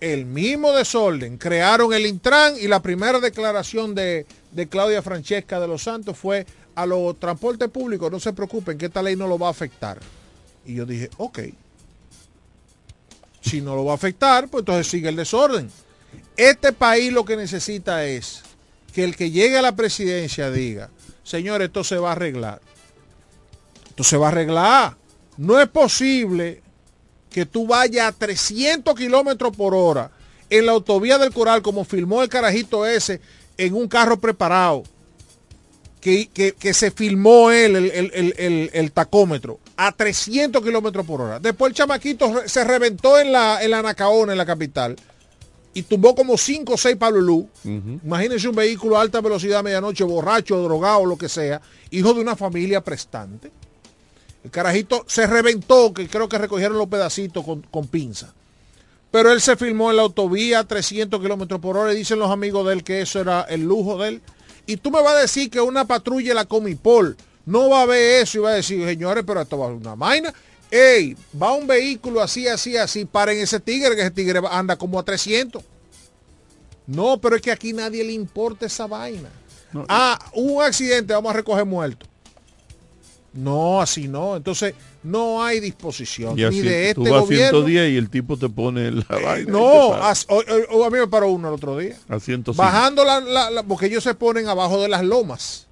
[0.00, 4.26] el mismo desorden, crearon el Intran y la primera declaración de,
[4.68, 9.02] Claudia Francesca de los Santos fue a los transportes públicos, no se preocupen que esta
[9.02, 9.98] ley no lo va a afectar.
[10.66, 11.38] Y yo dije, ok,
[13.46, 15.70] si no lo va a afectar, pues entonces sigue el desorden.
[16.36, 18.42] Este país lo que necesita es
[18.92, 20.90] que el que llegue a la presidencia diga,
[21.22, 22.60] señor, esto se va a arreglar.
[23.88, 24.96] Esto se va a arreglar.
[25.36, 26.62] No es posible
[27.30, 30.10] que tú vayas a 300 kilómetros por hora
[30.48, 33.20] en la autovía del Coral, como filmó el carajito ese
[33.58, 34.84] en un carro preparado,
[36.00, 36.28] que,
[36.72, 37.76] se filmó él,
[38.72, 41.38] el, tacómetro, a 300 kilómetros por hora.
[41.38, 44.96] Después el chamaquito se reventó en la, en la Nacaona, en la capital,
[45.74, 47.46] y tumbó como 5 o 6 Pablo Luz.
[47.64, 51.60] Imagínense un vehículo a alta velocidad medianoche, borracho, drogado, lo que sea,
[51.90, 53.52] hijo de una familia prestante.
[54.42, 58.32] El carajito se reventó, que creo que recogieron los pedacitos con, pinza.
[59.10, 62.30] Pero él se filmó en la autovía a 300 kilómetros por hora y dicen los
[62.30, 64.22] amigos de él que eso era el lujo de él.
[64.64, 67.16] Y tú me vas a decir que una patrulla la Comipol
[67.46, 69.78] no va a ver eso y va a decir, señores, pero esto va a ser
[69.78, 70.34] una vaina.
[70.70, 74.98] Ey, va un vehículo así, así, así, paren ese tigre, que ese tigre anda como
[74.98, 75.62] a 300.
[76.88, 79.30] No, pero es que aquí nadie le importa esa vaina.
[79.88, 82.08] ah, un accidente, vamos a recoger muertos.
[83.32, 84.36] No, así no.
[84.36, 87.58] Entonces, no hay disposición ni de este tú vas gobierno.
[87.58, 89.52] 110 y el tipo te pone la eh, vaina.
[89.52, 90.14] No, a,
[90.90, 91.96] mí me paró uno el otro día.
[92.08, 92.56] A 105.
[92.56, 95.65] Bajando la, porque ellos se ponen abajo de las lomas.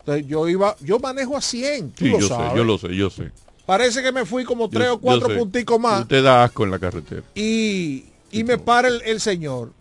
[0.00, 1.94] Entonces, yo iba, yo manejo a 100.
[1.96, 3.30] sí, yo sé, yo lo sé, yo sé.
[3.66, 6.02] Parece que me fui como tres o cuatro punticos más.
[6.02, 7.22] Usted da asco en la carretera.
[7.34, 9.72] Y, y me para el, el señor.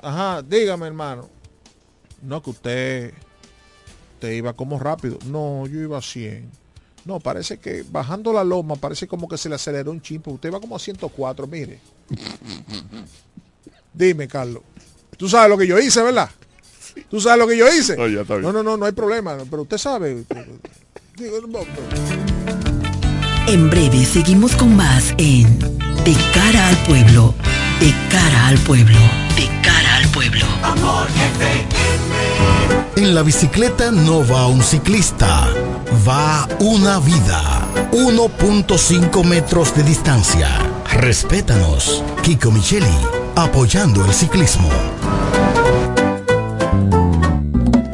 [0.00, 1.28] Ajá, dígame, hermano.
[2.22, 3.12] No, que usted
[4.22, 5.18] iba como rápido.
[5.26, 6.50] No, yo iba a 100.
[7.04, 10.30] No, parece que bajando la loma, parece como que se le aceleró un chimpo.
[10.30, 11.80] Usted va como a 104, mire.
[13.92, 14.62] Dime, Carlos.
[15.16, 16.30] Tú sabes lo que yo hice, ¿verdad?
[17.10, 17.96] ¿Tú sabes lo que yo hice?
[17.96, 19.36] No, no, no, no hay problema.
[19.50, 20.24] Pero usted sabe.
[23.46, 25.58] En breve seguimos con más en
[26.04, 27.34] De cara al pueblo.
[27.80, 28.98] De cara al pueblo.
[29.36, 30.46] De cara al pueblo.
[30.62, 31.08] Amor,
[32.96, 35.48] en la bicicleta no va un ciclista,
[36.06, 37.66] va una vida.
[37.90, 40.48] 1.5 metros de distancia.
[40.92, 42.04] Respétanos.
[42.22, 42.86] Kiko Micheli,
[43.34, 44.68] apoyando el ciclismo.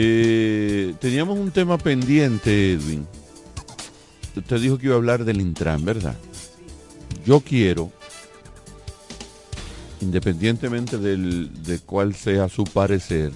[0.00, 3.04] Eh, teníamos un tema pendiente, Edwin.
[4.36, 6.14] Usted dijo que iba a hablar del Intran, ¿verdad?
[7.26, 7.90] Yo quiero,
[10.00, 13.32] independientemente del, de cuál sea su parecer,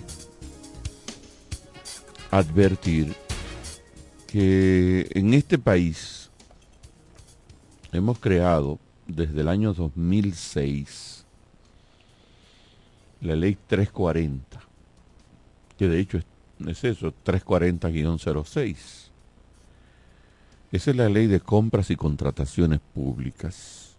[2.31, 3.13] advertir
[4.29, 6.31] que en este país
[7.91, 11.25] hemos creado desde el año 2006
[13.21, 14.61] la ley 340,
[15.77, 16.25] que de hecho es
[16.71, 18.77] es eso, 340-06.
[20.73, 23.97] Esa es la ley de compras y contrataciones públicas.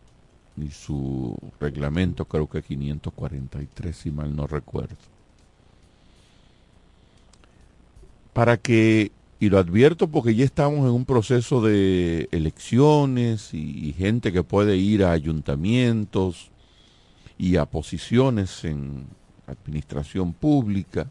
[0.58, 4.96] Y su reglamento creo que 543, si mal no recuerdo.
[8.34, 13.94] Para que, y lo advierto porque ya estamos en un proceso de elecciones y, y
[13.94, 16.50] gente que puede ir a ayuntamientos
[17.38, 19.06] y a posiciones en
[19.48, 21.08] administración pública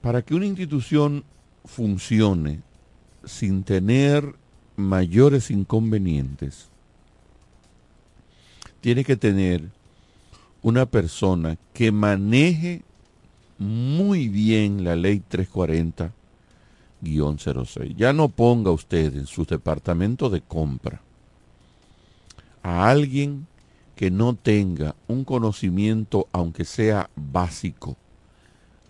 [0.00, 1.24] para que una institución
[1.64, 2.60] funcione
[3.24, 4.36] sin tener
[4.76, 6.68] mayores inconvenientes,
[8.80, 9.68] tiene que tener
[10.62, 12.80] una persona que maneje
[13.58, 16.12] muy bien la ley 340-06.
[17.96, 21.02] Ya no ponga usted en su departamento de compra
[22.62, 23.46] a alguien
[23.96, 27.98] que no tenga un conocimiento, aunque sea básico,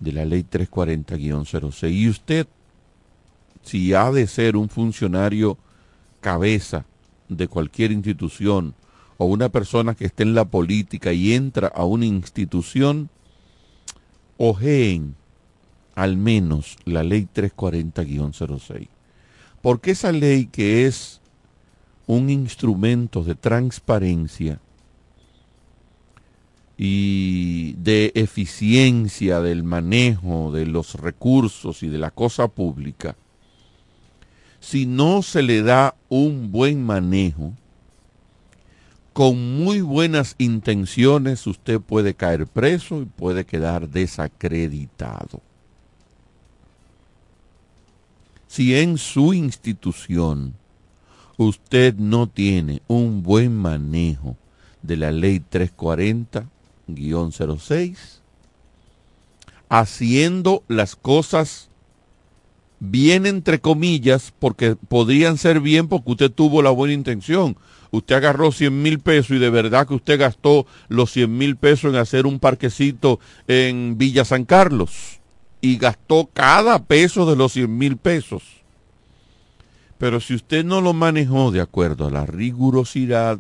[0.00, 1.92] de la ley 340-06.
[1.92, 2.46] Y usted,
[3.62, 5.58] si ha de ser un funcionario
[6.20, 6.86] cabeza
[7.28, 8.74] de cualquier institución
[9.18, 13.10] o una persona que esté en la política y entra a una institución,
[14.38, 15.14] ojeen
[15.94, 18.88] al menos la ley 340-06.
[19.60, 21.20] Porque esa ley que es
[22.06, 24.58] un instrumento de transparencia
[26.82, 33.16] y de eficiencia del manejo de los recursos y de la cosa pública,
[34.60, 37.52] si no se le da un buen manejo,
[39.12, 45.42] con muy buenas intenciones usted puede caer preso y puede quedar desacreditado.
[48.46, 50.54] Si en su institución
[51.36, 54.38] usted no tiene un buen manejo
[54.80, 55.40] de la ley
[56.96, 57.96] 340-06,
[59.68, 61.70] haciendo las cosas
[62.80, 67.56] bien entre comillas, porque podrían ser bien porque usted tuvo la buena intención.
[67.92, 71.92] Usted agarró 100 mil pesos y de verdad que usted gastó los 100 mil pesos
[71.92, 75.20] en hacer un parquecito en Villa San Carlos
[75.60, 78.42] y gastó cada peso de los 100 mil pesos.
[79.98, 83.38] Pero si usted no lo manejó de acuerdo a la rigurosidad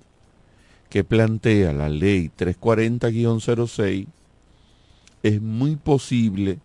[0.90, 4.06] que plantea la ley 340-06,
[5.22, 6.58] es muy posible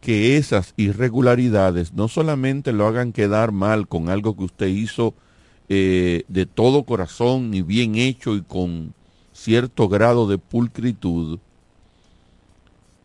[0.00, 5.14] que esas irregularidades no solamente lo hagan quedar mal con algo que usted hizo
[5.68, 8.92] eh, de todo corazón y bien hecho y con
[9.32, 11.38] cierto grado de pulcritud,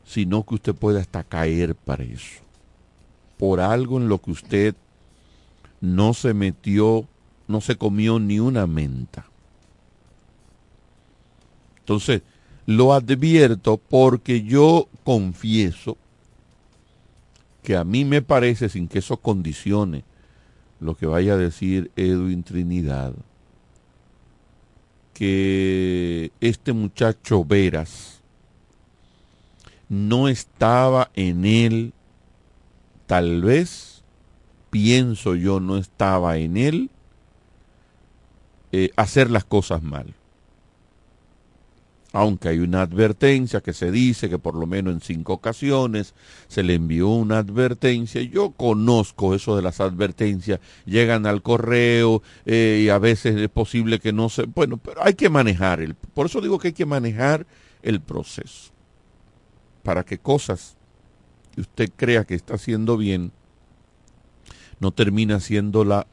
[0.03, 2.41] sino que usted pueda hasta caer para eso,
[3.37, 4.75] por algo en lo que usted
[5.79, 7.07] no se metió,
[7.47, 9.27] no se comió ni una menta.
[11.85, 12.23] Entonces,
[12.65, 15.97] lo advierto porque yo confieso
[17.61, 20.03] que a mí me parece, sin que eso condicione
[20.79, 23.13] lo que vaya a decir Edwin Trinidad,
[25.13, 28.23] que este muchacho Veras
[29.89, 31.93] no estaba en él,
[33.05, 34.03] tal vez,
[34.71, 36.89] pienso yo, no estaba en él
[38.71, 40.15] eh, hacer las cosas mal
[42.15, 46.15] aunque hay una advertencia que se dice que por lo menos en cinco ocasiones
[46.47, 48.21] se le envió una advertencia.
[48.21, 53.99] Yo conozco eso de las advertencias, llegan al correo eh, y a veces es posible
[53.99, 54.43] que no se...
[54.43, 57.45] Bueno, pero hay que manejar, el, por eso digo que hay que manejar
[57.83, 58.71] el proceso,
[59.83, 60.77] para que cosas
[61.53, 63.33] que usted crea que está haciendo bien,
[64.79, 66.07] no termine haciéndola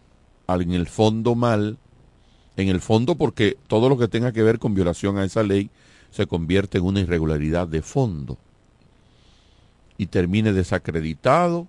[0.49, 1.79] en el fondo mal,
[2.57, 5.71] en el fondo porque todo lo que tenga que ver con violación a esa ley
[6.13, 8.39] se convierte en una irregularidad de fondo
[9.97, 11.67] y termine desacreditado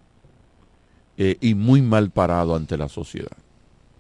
[1.18, 3.38] eh, y muy mal parado ante la sociedad,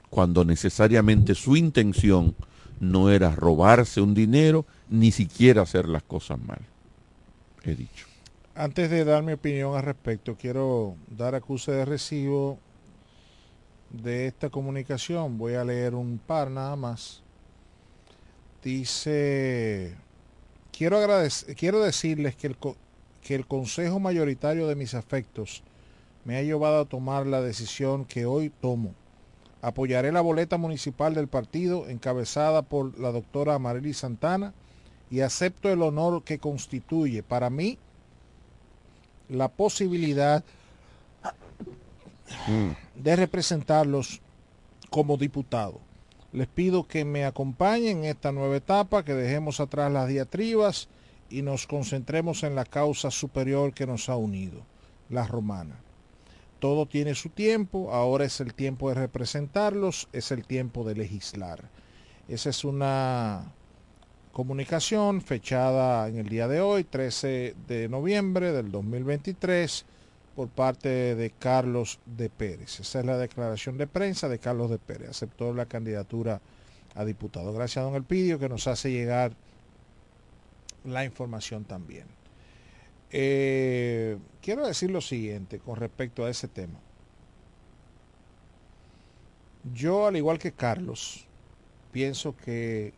[0.10, 2.36] cuando necesariamente su intención
[2.80, 6.60] no era robarse un dinero ni siquiera hacer las cosas mal.
[7.64, 8.08] He dicho.
[8.56, 12.60] Antes de dar mi opinión al respecto, quiero dar acuse de recibo
[13.90, 15.38] de esta comunicación.
[15.38, 17.24] Voy a leer un par nada más.
[18.62, 19.96] Dice
[20.76, 22.58] Quiero, agradecer, quiero decirles que el,
[23.22, 25.62] que el consejo mayoritario de mis afectos
[26.26, 28.96] me ha llevado a tomar la decisión que hoy tomo.
[29.62, 34.54] Apoyaré la boleta municipal del partido encabezada por la doctora Amarili Santana
[35.12, 37.78] y acepto el honor que constituye para mí
[39.30, 40.44] la posibilidad
[42.96, 44.22] de representarlos
[44.90, 45.80] como diputado.
[46.34, 50.90] Les pido que me acompañen en esta nueva etapa, que dejemos atrás las diatribas
[51.30, 54.62] y nos concentremos en la causa superior que nos ha unido,
[55.10, 55.76] la romana.
[56.58, 61.70] Todo tiene su tiempo, ahora es el tiempo de representarlos, es el tiempo de legislar.
[62.28, 63.54] Esa es una
[64.32, 69.86] comunicación fechada en el día de hoy, 13 de noviembre del 2023
[70.36, 72.80] por parte de Carlos de Pérez.
[72.80, 75.10] Esa es la declaración de prensa de Carlos de Pérez.
[75.10, 76.42] Aceptó la candidatura
[76.96, 77.54] a diputado.
[77.54, 79.34] Gracias a don Elpidio que nos hace llegar
[80.84, 82.06] la información también.
[83.12, 86.80] Eh, quiero decir lo siguiente con respecto a ese tema.
[89.74, 91.26] Yo, al igual que Carlos,
[91.92, 92.94] pienso que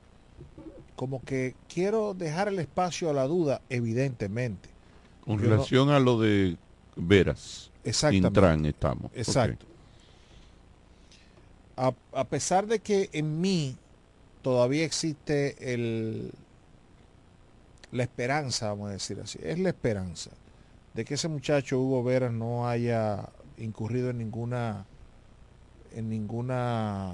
[0.96, 4.70] como que quiero dejar el espacio a la duda, evidentemente.
[5.26, 6.58] Con relación a lo de
[6.96, 7.72] Veras.
[7.84, 8.70] Exactamente.
[8.70, 9.12] estamos.
[9.14, 9.66] Exacto.
[11.78, 13.76] A, a, pesar de que en mí
[14.42, 16.32] todavía existe el,
[17.92, 20.32] la esperanza, vamos a decir así, es la esperanza
[20.94, 23.28] de que ese muchacho Hugo Veras no haya
[23.58, 24.86] incurrido en ninguna
[25.94, 27.14] en ninguna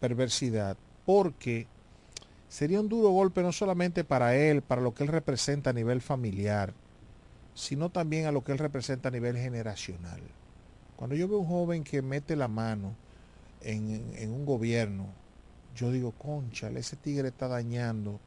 [0.00, 0.76] perversidad,
[1.06, 1.66] porque
[2.48, 6.02] sería un duro golpe no solamente para él, para lo que él representa a nivel
[6.02, 6.74] familiar,
[7.58, 10.20] sino también a lo que él representa a nivel generacional.
[10.94, 12.94] Cuando yo veo un joven que mete la mano
[13.62, 15.06] en, en un gobierno,
[15.74, 18.20] yo digo, concha, ese tigre está dañando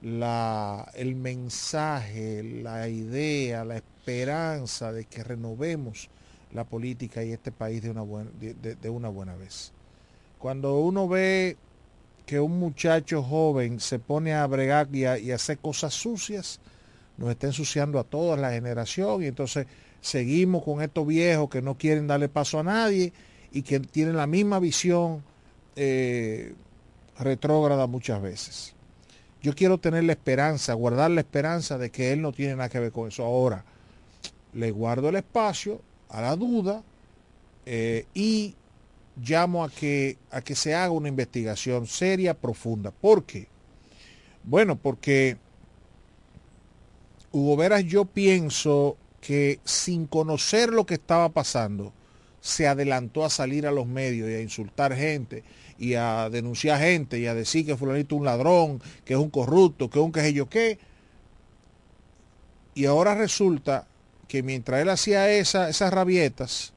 [0.00, 6.08] la, el mensaje, la idea, la esperanza de que renovemos
[6.54, 9.72] la política y este país de una buena, de, de una buena vez.
[10.38, 11.58] Cuando uno ve
[12.24, 16.60] que un muchacho joven se pone a bregar y a, y a hacer cosas sucias,
[17.16, 19.66] nos está ensuciando a toda la generación y entonces
[20.00, 23.12] seguimos con estos viejos que no quieren darle paso a nadie
[23.52, 25.22] y que tienen la misma visión
[25.76, 26.54] eh,
[27.18, 28.74] retrógrada muchas veces.
[29.42, 32.80] Yo quiero tener la esperanza, guardar la esperanza de que él no tiene nada que
[32.80, 33.24] ver con eso.
[33.24, 33.64] Ahora,
[34.52, 36.82] le guardo el espacio a la duda
[37.66, 38.54] eh, y
[39.16, 42.90] llamo a que, a que se haga una investigación seria, profunda.
[42.90, 43.48] ¿Por qué?
[44.42, 45.36] Bueno, porque
[47.34, 51.92] Hugo Veras yo pienso que sin conocer lo que estaba pasando,
[52.40, 55.42] se adelantó a salir a los medios y a insultar gente
[55.76, 59.30] y a denunciar gente y a decir que fulanito es un ladrón, que es un
[59.30, 60.78] corrupto, que es un que yo qué.
[62.72, 63.88] Y ahora resulta
[64.28, 66.72] que mientras él hacía esa, esas rabietas,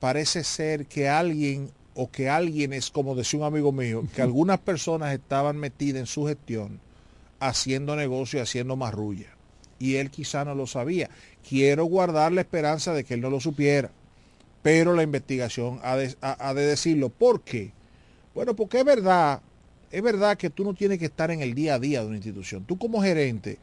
[0.00, 4.58] parece ser que alguien o que alguien es, como decía un amigo mío, que algunas
[4.58, 6.78] personas estaban metidas en su gestión
[7.40, 9.35] haciendo negocio y haciendo marrulla.
[9.78, 11.10] Y él quizá no lo sabía.
[11.46, 13.90] Quiero guardar la esperanza de que él no lo supiera.
[14.62, 17.08] Pero la investigación ha de, ha, ha de decirlo.
[17.08, 17.72] ¿Por qué?
[18.34, 19.40] Bueno, porque es verdad,
[19.90, 22.16] es verdad que tú no tienes que estar en el día a día de una
[22.16, 22.64] institución.
[22.64, 23.58] Tú como gerente,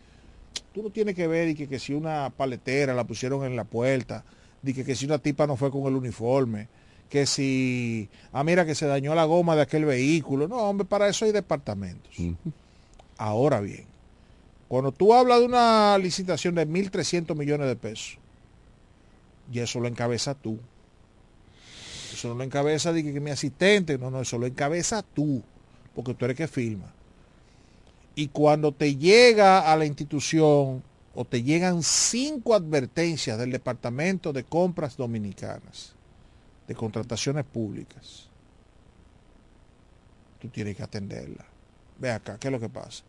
[0.74, 3.66] tú no tienes que ver y que, que si una paletera la pusieron en la
[3.66, 4.24] puerta,
[4.62, 6.68] de que, que si una tipa no fue con el uniforme,
[7.10, 10.48] que si, ah, mira que se dañó la goma de aquel vehículo.
[10.48, 12.18] No, hombre, para eso hay departamentos.
[12.18, 12.36] Uh-huh.
[13.18, 13.86] Ahora bien,
[14.74, 18.18] cuando tú hablas de una licitación de 1.300 millones de pesos,
[19.52, 20.58] y eso lo encabeza tú.
[22.12, 25.44] Eso no lo encabeza que, que mi asistente, no, no, eso lo encabeza tú,
[25.94, 26.92] porque tú eres que firma.
[28.16, 30.82] Y cuando te llega a la institución
[31.14, 35.94] o te llegan cinco advertencias del Departamento de Compras Dominicanas,
[36.68, 38.28] de contrataciones públicas,
[40.42, 41.46] tú tienes que atenderla.
[42.00, 43.04] Ve acá, ¿qué es lo que pasa?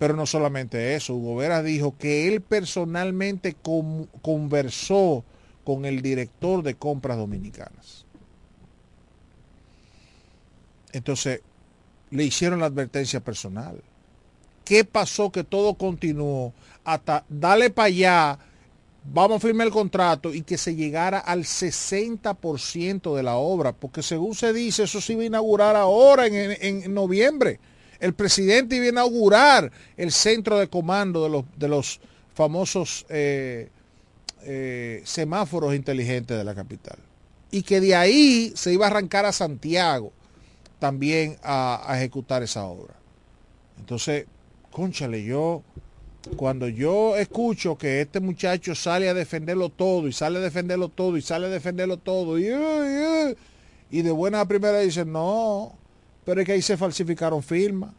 [0.00, 5.24] Pero no solamente eso, Hugo Vera dijo que él personalmente con, conversó
[5.62, 8.06] con el director de compras dominicanas.
[10.94, 11.42] Entonces,
[12.08, 13.82] le hicieron la advertencia personal.
[14.64, 18.38] ¿Qué pasó que todo continuó hasta dale para allá,
[19.04, 23.72] vamos a firmar el contrato y que se llegara al 60% de la obra?
[23.72, 27.60] Porque según se dice, eso se iba a inaugurar ahora en, en, en noviembre.
[28.00, 32.00] El presidente iba a inaugurar el centro de comando de los, de los
[32.34, 33.68] famosos eh,
[34.42, 36.98] eh, semáforos inteligentes de la capital.
[37.50, 40.12] Y que de ahí se iba a arrancar a Santiago
[40.78, 42.94] también a, a ejecutar esa obra.
[43.78, 44.26] Entonces,
[44.70, 45.62] conchale, yo,
[46.36, 51.16] cuando yo escucho que este muchacho sale a defenderlo todo y sale a defenderlo todo
[51.16, 52.46] y sale a defenderlo todo y,
[53.90, 55.72] y, de buena primera dice, no,
[56.30, 57.90] pero es que ahí se falsificaron firmas,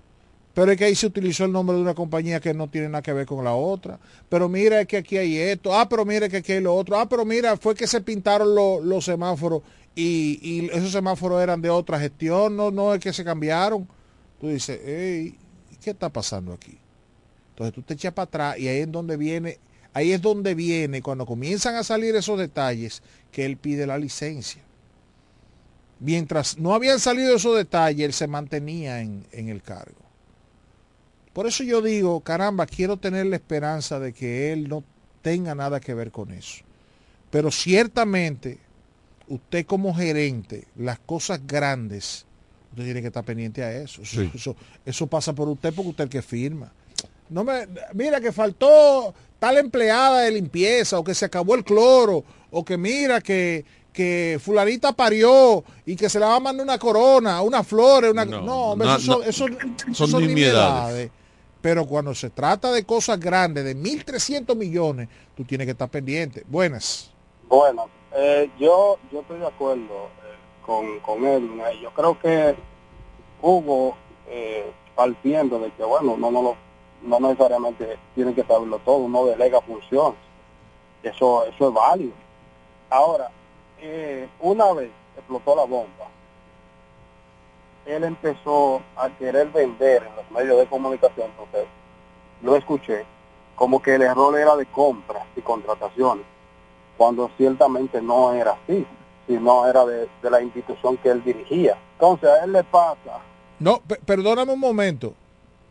[0.53, 3.01] pero es que ahí se utilizó el nombre de una compañía que no tiene nada
[3.01, 6.29] que ver con la otra, pero mira es que aquí hay esto, ah, pero mira
[6.29, 9.63] que aquí hay lo otro, ah, pero mira, fue que se pintaron lo, los semáforos
[9.95, 13.85] y, y, esos semáforos eran de otra gestión, no, no es que se cambiaron.
[14.39, 15.35] Tú dices, hey,
[15.83, 16.77] ¿qué está pasando aquí?
[17.49, 19.57] Entonces tú te echas para atrás y ahí es donde viene,
[19.91, 24.63] ahí es donde viene, cuando comienzan a salir esos detalles, que él pide la licencia
[26.01, 30.01] mientras no habían salido esos detalles, él se mantenía en, en, el cargo.
[31.31, 34.83] Por eso yo digo, caramba, quiero tener la esperanza de que él no
[35.21, 36.63] tenga nada que ver con eso.
[37.29, 38.57] Pero ciertamente,
[39.27, 42.25] usted como gerente, las cosas grandes,
[42.71, 44.01] usted tiene que estar pendiente a eso.
[44.01, 44.31] Eso, sí.
[44.33, 46.73] eso, eso pasa por usted porque usted es el que firma.
[47.29, 52.25] No me, mira que faltó tal empleada de limpieza o que se acabó el cloro
[52.49, 53.63] o que mira que
[53.93, 58.25] que fulanita parió y que se le va a mandar una corona, una flor, una...
[58.25, 59.45] No, no, hombre, no, eso, no, eso,
[59.89, 61.11] eso, son, nimiedades.
[61.61, 66.43] Pero cuando se trata de cosas grandes, de 1.300 millones, tú tienes que estar pendiente.
[66.47, 67.11] Buenas.
[67.47, 71.49] Bueno, eh, yo, yo estoy de acuerdo eh, con, con él.
[71.81, 72.55] Yo creo que
[73.41, 73.95] Hugo,
[74.27, 76.55] eh, partiendo de que, bueno, no, no, lo,
[77.03, 80.19] no necesariamente tiene que saberlo todo, no delega funciones.
[81.03, 82.13] Eso, eso es válido.
[82.89, 83.29] Ahora,
[83.81, 86.07] eh, una vez explotó la bomba,
[87.85, 91.65] él empezó a querer vender en los medios de comunicación, porque
[92.43, 93.05] lo escuché,
[93.55, 96.25] como que el error era de compras y contrataciones,
[96.97, 98.85] cuando ciertamente no era así,
[99.27, 101.77] sino era de, de la institución que él dirigía.
[101.93, 103.19] Entonces a él le pasa
[103.59, 105.13] No, pe- perdóname un momento.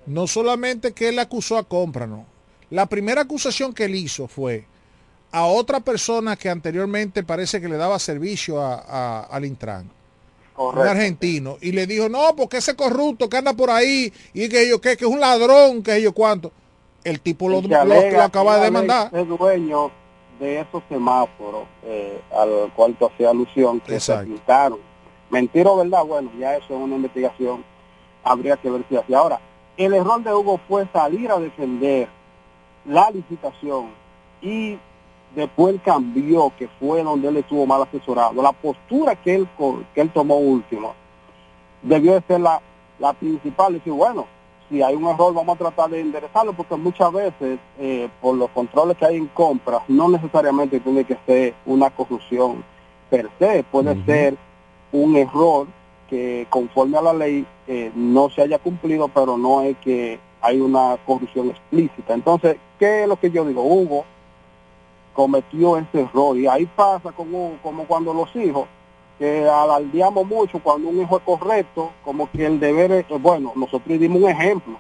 [0.07, 2.25] No solamente que él acusó a compra, no.
[2.71, 4.67] La primera acusación que él hizo fue
[5.33, 9.91] a otra persona que anteriormente parece que le daba servicio a, a- al Intran.
[10.57, 11.57] Un argentino.
[11.63, 14.97] Y le dijo, no, porque ese corrupto que anda por ahí y que yo que,
[14.97, 16.53] que es un ladrón, que yo cuánto.
[17.03, 19.11] El tipo lo, se alega lo acaba de demandar.
[19.15, 19.91] Es dueño
[20.39, 24.25] de esos semáforos eh, al cual tú hacías alusión que se Exacto.
[24.35, 24.79] pintaron.
[25.31, 27.65] Mentira o verdad, bueno, ya eso es una investigación,
[28.23, 29.15] habría que ver si así.
[29.15, 29.41] Ahora,
[29.79, 32.09] el error de Hugo fue salir a defender
[32.85, 33.91] la licitación
[34.43, 34.79] y
[35.35, 38.43] después él cambió, que fue donde él estuvo mal asesorado.
[38.43, 39.49] La postura que él,
[39.95, 40.95] que él tomó último
[41.83, 42.61] debió de ser la,
[42.99, 44.27] la principal, decir, bueno,
[44.69, 48.51] si hay un error vamos a tratar de enderezarlo, porque muchas veces eh, por los
[48.51, 52.63] controles que hay en compras, no necesariamente tiene que ser una corrupción
[53.09, 54.37] per se, puede ser
[54.93, 55.67] un error
[56.09, 60.61] que conforme a la ley eh, no se haya cumplido, pero no es que hay
[60.61, 62.15] una corrupción explícita.
[62.15, 63.63] Entonces, ¿qué es lo que yo digo?
[63.63, 64.05] Hugo
[65.21, 68.67] cometió ese error y ahí pasa como, como cuando los hijos
[69.19, 74.01] que alardeamos mucho cuando un hijo es correcto, como que el deber es, bueno, nosotros
[74.01, 74.79] dimos un ejemplo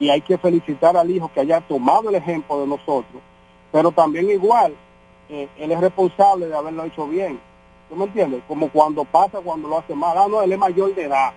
[0.00, 3.22] y hay que felicitar al hijo que haya tomado el ejemplo de nosotros,
[3.70, 4.74] pero también igual,
[5.28, 7.38] eh, él es responsable de haberlo hecho bien.
[7.90, 8.42] ¿Tú me entiendes?
[8.48, 11.34] Como cuando pasa, cuando lo hace mal, ah, no, él es mayor de edad.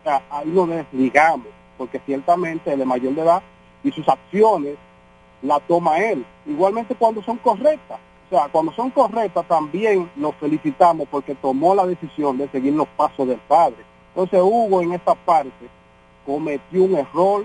[0.00, 1.46] O sea, ahí nos desligamos,
[1.78, 3.42] porque ciertamente él es mayor de edad
[3.84, 4.74] y sus acciones
[5.44, 6.24] la toma él.
[6.46, 8.00] Igualmente cuando son correctas.
[8.26, 12.88] O sea, cuando son correctas también nos felicitamos porque tomó la decisión de seguir los
[12.88, 13.76] pasos del padre.
[14.08, 15.68] Entonces Hugo en esta parte
[16.24, 17.44] cometió un error,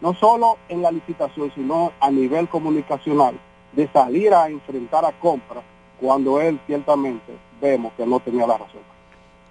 [0.00, 3.38] no solo en la licitación, sino a nivel comunicacional,
[3.72, 5.64] de salir a enfrentar a compras
[6.00, 8.80] cuando él ciertamente vemos que no tenía la razón.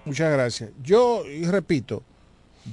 [0.05, 0.71] Muchas gracias.
[0.81, 2.03] Yo, y repito,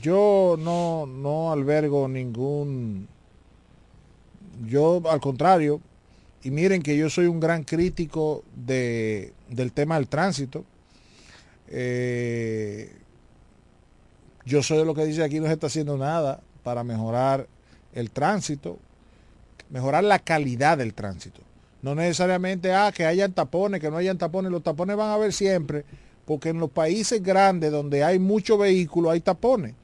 [0.00, 3.08] yo no, no albergo ningún...
[4.66, 5.80] Yo, al contrario,
[6.42, 10.64] y miren que yo soy un gran crítico de, del tema del tránsito.
[11.68, 12.92] Eh,
[14.44, 17.46] yo soy de lo que dice aquí no se está haciendo nada para mejorar
[17.92, 18.78] el tránsito,
[19.70, 21.42] mejorar la calidad del tránsito.
[21.82, 25.32] No necesariamente, ah, que hayan tapones, que no hayan tapones, los tapones van a haber
[25.32, 25.84] siempre,
[26.24, 29.74] porque en los países grandes donde hay muchos vehículos hay tapones.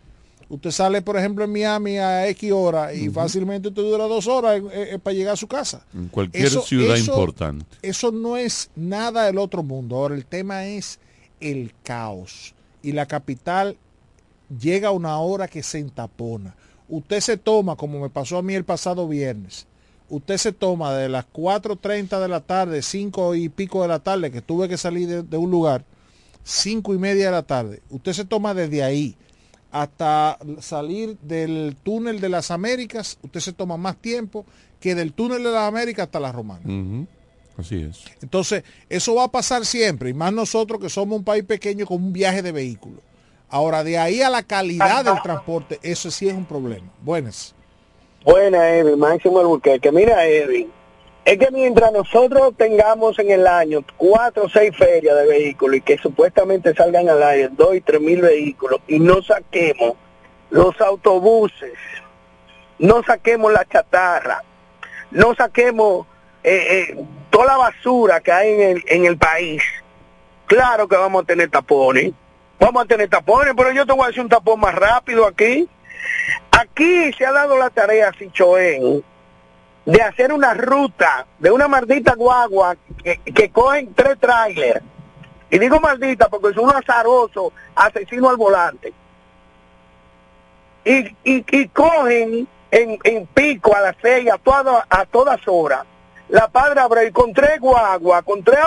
[0.48, 4.60] Usted sale, por ejemplo, en Miami a X hora y fácilmente usted dura dos horas
[4.72, 5.84] eh, eh, para llegar a su casa.
[5.94, 7.64] En cualquier Eso- ciudad eso- importante.
[7.82, 9.96] Eso no es nada del otro mundo.
[9.96, 10.98] Ahora el tema es
[11.40, 12.54] el caos.
[12.82, 13.76] Y la capital
[14.60, 16.54] llega a una hora que se entapona.
[16.88, 19.66] Usted se toma, como me pasó a mí el pasado viernes,
[20.10, 24.30] usted se toma de las 4.30 de la tarde, 5 y pico de la tarde,
[24.30, 25.84] que tuve que salir de, de un lugar,
[26.42, 29.16] 5 y media de la tarde, usted se toma desde ahí
[29.74, 34.46] hasta salir del túnel de las Américas, usted se toma más tiempo
[34.78, 37.06] que del túnel de las Américas hasta la Romana.
[37.58, 38.04] Así es.
[38.22, 41.96] Entonces, eso va a pasar siempre, y más nosotros que somos un país pequeño con
[41.96, 43.00] un viaje de vehículos.
[43.48, 46.86] Ahora, de ahí a la calidad del transporte, eso sí es un problema.
[47.02, 47.52] Buenas.
[48.24, 49.90] Buena, Edwin, Máximo Albuquerque.
[49.90, 50.68] Mira, Edwin,
[51.24, 55.80] es que mientras nosotros tengamos en el año cuatro o seis ferias de vehículos y
[55.80, 59.94] que supuestamente salgan al aire dos y tres mil vehículos y no saquemos
[60.50, 61.72] los autobuses,
[62.78, 64.42] no saquemos la chatarra,
[65.10, 66.06] no saquemos
[66.42, 69.62] eh, eh, toda la basura que hay en el, en el país,
[70.46, 72.12] claro que vamos a tener tapones,
[72.60, 75.68] vamos a tener tapones, pero yo te voy a decir un tapón más rápido aquí.
[76.50, 79.02] Aquí se ha dado la tarea, Sichoén,
[79.84, 84.82] de hacer una ruta de una maldita guagua que, que cogen tres trailers.
[85.50, 88.92] Y digo maldita porque es un azaroso asesino al volante.
[90.84, 95.84] Y, y, cogen en, en pico a las seis, a, toda- a todas horas,
[96.28, 98.58] la padre Abreu con tres guaguas, con tres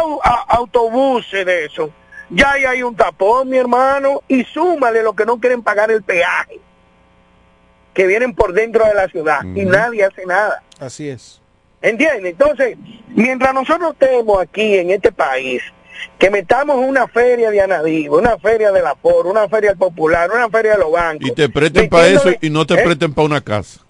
[0.48, 1.90] autobuses de eso.
[2.30, 6.04] Ya ahí hay un tapón, mi hermano, y súmale lo que no quieren pagar el
[6.04, 6.60] peaje
[7.98, 10.62] que vienen por dentro de la ciudad y nadie hace nada.
[10.80, 11.42] Así es.
[11.82, 12.34] ¿Entiendes?
[12.34, 12.78] Entonces,
[13.08, 15.64] mientras nosotros estemos aquí en este país,
[16.20, 20.30] que metamos una feria de Anadivo, una feria de la POR, una feria del Popular,
[20.32, 21.28] una feria de los bancos.
[21.28, 22.84] Y te presten para eso y no te ¿Eh?
[22.84, 23.82] presten para una casa.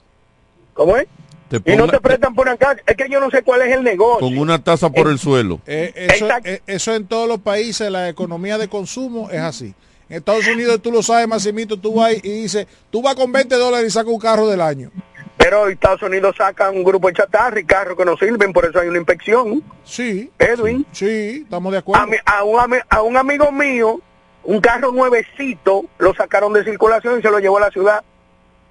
[0.73, 1.05] ¿Cómo es?
[1.49, 2.77] Te Y no te prestan por acá.
[2.85, 4.25] Es que yo no sé cuál es el negocio.
[4.25, 5.59] con una taza por el suelo.
[5.67, 9.75] Eh, eso, eh, eso en todos los países, la economía de consumo es así.
[10.09, 13.55] En Estados Unidos tú lo sabes, Massimito, tú vas y dices, tú vas con 20
[13.55, 14.89] dólares y sacas un carro del año.
[15.37, 18.79] Pero Estados Unidos saca un grupo de chatarra y carros que no sirven, por eso
[18.79, 19.63] hay una inspección.
[19.83, 20.31] Sí.
[20.39, 20.85] Edwin.
[20.91, 22.03] Sí, estamos de acuerdo.
[22.03, 23.99] A, mi- a un, a un amigo mío,
[24.43, 28.03] un carro nuevecito, lo sacaron de circulación y se lo llevó a la ciudad.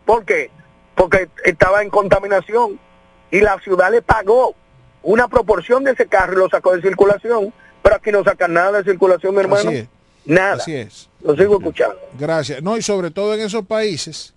[0.05, 0.51] ¿Por qué?
[0.95, 2.81] Porque estaba en contaminación
[3.31, 4.55] y la ciudad le pagó
[5.03, 7.53] una proporción de ese carro y lo sacó de circulación.
[7.83, 9.69] Pero aquí no sacan nada de circulación, mi hermano.
[9.69, 9.89] Así es.
[10.25, 10.55] Nada.
[10.55, 11.09] Así es.
[11.27, 11.97] Lo sigo escuchando.
[12.19, 12.63] Gracias.
[12.63, 14.33] No, y sobre todo en esos países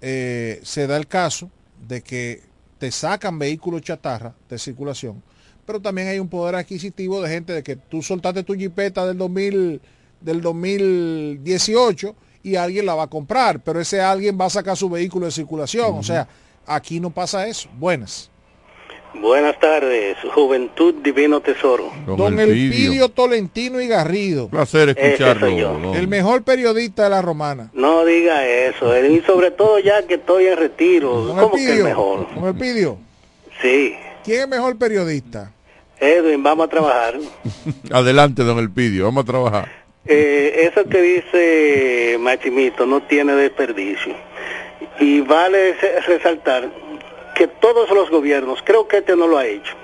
[0.00, 1.50] eh, se da el caso
[1.88, 2.42] de que
[2.78, 5.22] te sacan vehículos chatarra de circulación,
[5.64, 9.18] pero también hay un poder adquisitivo de gente de que tú soltaste tu jipeta del
[9.18, 9.80] 2000,
[10.20, 14.88] del 2018 y alguien la va a comprar, pero ese alguien va a sacar su
[14.88, 15.98] vehículo de circulación.
[15.98, 16.28] O sea,
[16.66, 17.68] aquí no pasa eso.
[17.76, 18.30] Buenas.
[19.14, 21.90] Buenas tardes, Juventud Divino Tesoro.
[22.06, 24.48] Don Elpidio Tolentino y Garrido.
[24.48, 25.94] Placer escucharlo, don.
[25.94, 27.70] El mejor periodista de la romana.
[27.72, 31.62] No diga eso, eh, y sobre todo ya que estoy en retiro, Don ¿cómo que
[31.62, 32.34] el Elpidio, mejor?
[32.34, 32.98] Don Elpidio,
[33.62, 35.50] Sí, ¿quién es mejor periodista?
[35.98, 37.14] Edwin, vamos a trabajar.
[37.90, 39.68] Adelante, don Elpidio, vamos a trabajar.
[40.04, 44.14] Eh, eso que dice Machimito no tiene desperdicio.
[45.00, 45.74] Y vale
[46.06, 46.70] resaltar
[47.36, 49.74] que todos los gobiernos, creo que este no lo ha hecho,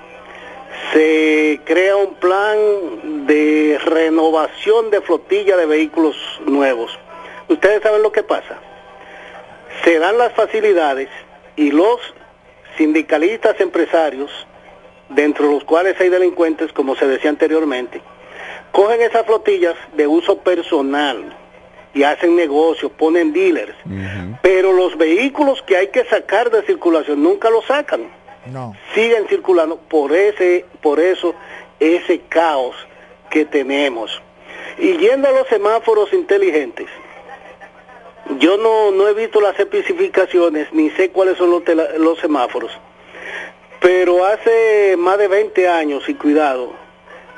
[0.91, 2.57] se crea un plan
[3.27, 6.15] de renovación de flotilla de vehículos
[6.47, 6.97] nuevos.
[7.47, 8.57] Ustedes saben lo que pasa.
[9.83, 11.09] Se dan las facilidades
[11.55, 11.99] y los
[12.75, 14.31] sindicalistas empresarios,
[15.09, 18.01] dentro de los cuales hay delincuentes, como se decía anteriormente,
[18.71, 21.37] cogen esas flotillas de uso personal
[21.93, 23.75] y hacen negocios, ponen dealers,
[24.41, 28.07] pero los vehículos que hay que sacar de circulación nunca los sacan,
[28.51, 28.75] No.
[28.95, 31.35] siguen circulando por ese, por eso
[31.79, 32.75] ese caos
[33.29, 34.21] que tenemos.
[34.79, 36.87] Y yendo a los semáforos inteligentes,
[38.39, 42.71] yo no, no he visto las especificaciones ni sé cuáles son los, tela- los semáforos,
[43.81, 46.71] pero hace más de 20 años, y cuidado,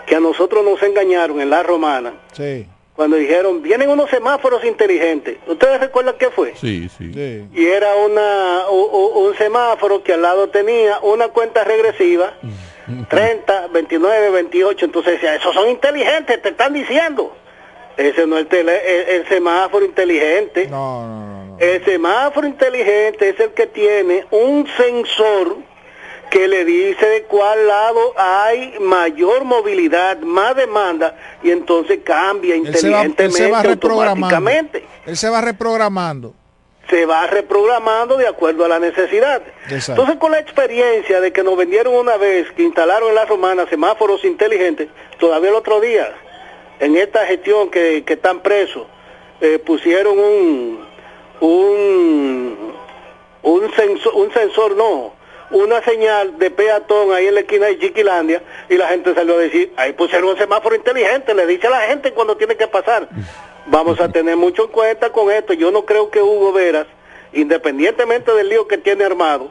[0.06, 2.68] que a nosotros nos engañaron en la romana Sí.
[2.96, 5.38] Cuando dijeron, vienen unos semáforos inteligentes.
[5.48, 6.54] ¿Ustedes recuerdan qué fue?
[6.56, 7.12] Sí, sí.
[7.54, 12.34] Y era una, u- u- un semáforo que al lado tenía una cuenta regresiva,
[13.10, 14.86] 30, 29, 28.
[14.86, 17.36] Entonces decía, esos son inteligentes, te están diciendo.
[17.98, 20.68] Ese no es el, tele- el- el semáforo inteligente.
[21.60, 25.58] El semáforo inteligente es el que tiene un sensor
[26.36, 32.76] que le dice de cuál lado hay mayor movilidad, más demanda, y entonces cambia Él
[32.76, 34.26] se va, él inteligentemente, se va reprogramando.
[34.26, 34.86] automáticamente.
[35.06, 36.34] Él se va reprogramando.
[36.90, 39.44] Se va reprogramando de acuerdo a la necesidad.
[39.70, 39.94] Exacto.
[39.94, 43.66] Entonces, con la experiencia de que nos vendieron una vez, que instalaron en la romana
[43.70, 46.14] semáforos inteligentes, todavía el otro día,
[46.82, 48.86] en esta gestión que, que están presos,
[49.40, 50.86] eh, pusieron un,
[51.40, 52.74] un,
[53.42, 55.14] un, sensor, un sensor, no,
[55.56, 59.40] una señal de peatón ahí en la esquina de Chiquilandia y la gente salió a
[59.40, 63.08] decir, ahí pusieron un semáforo inteligente, le dice a la gente cuando tiene que pasar.
[63.68, 65.54] Vamos a tener mucho en cuenta con esto.
[65.54, 66.88] Yo no creo que Hugo Veras,
[67.34, 69.50] independientemente del lío que tiene armado,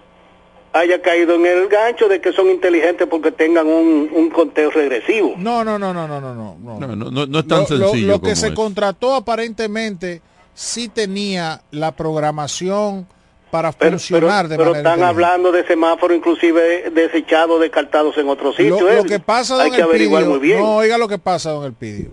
[0.73, 5.35] haya caído en el gancho de que son inteligentes porque tengan un, un conteo regresivo.
[5.37, 6.57] No, no, no, no, no, no, no.
[6.63, 6.81] no.
[6.81, 10.21] No, no, no, no es tan Lo- lo- sencillo Lo, que como se contrató aparentemente
[10.53, 13.07] sí tenía la programación
[13.55, 18.29] para Pero, funcionar pero- de pero manera están hablando de semáforos inclusive desechados, descartados en
[18.29, 18.81] otros sitios.
[18.81, 20.59] Lo, lo que pasa, Hay don que averiguar muy bien.
[20.59, 22.11] no, oiga lo que pasa, don Elpidio.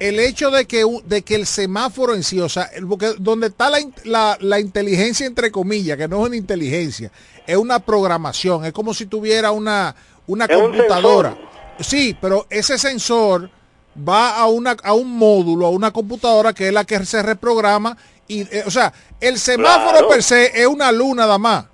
[0.00, 3.70] El hecho de que, de que el semáforo en sí, o sea, porque donde está
[3.70, 7.12] la, la, la inteligencia, entre comillas, que no es una inteligencia,
[7.46, 9.94] es una programación, es como si tuviera una,
[10.26, 11.36] una Es un computadora.
[11.78, 13.48] Sí, pero ese sensor
[13.96, 17.96] va a, una, a un módulo, a una computadora que es la que se reprograma.
[18.28, 20.08] Y, eh, o sea, el semáforo Claro.
[20.08, 21.66] per se es una luna nada más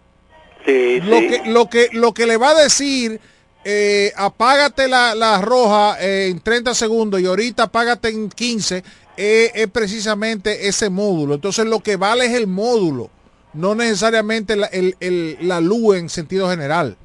[0.66, 1.28] Sí, lo sí.
[1.28, 3.20] que lo que lo que le va a decir
[3.64, 8.82] eh, apágate la, la roja eh, en 30 segundos y ahorita apágate en 15
[9.16, 13.10] eh, es precisamente ese módulo entonces lo que vale es el módulo
[13.52, 16.96] no necesariamente la, el- el- la luz en sentido general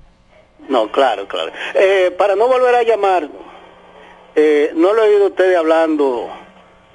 [0.70, 1.52] No, claro, claro.
[1.76, 3.30] Eh, para no volver a llamar,
[4.76, 6.28] no lo he oído ustedes hablando.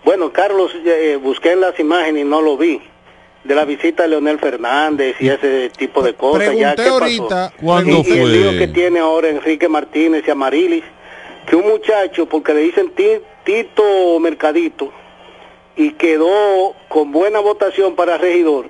[0.04, 2.80] Bueno, Carlos, eh, busqué en las imágenes y no lo vi.
[3.44, 6.48] De la visita de Leonel Fernández y ese tipo de cosas.
[6.54, 7.04] ya, pregunté ¿qué pasó?
[7.04, 10.84] ahorita- ¿Cuándo y, y el lío que tiene ahora Enrique Martínez y Amarilis,
[11.46, 14.92] que un muchacho, porque le dicen Ti- Tito Mercadito,
[15.74, 18.66] y quedó con buena votación para regidor,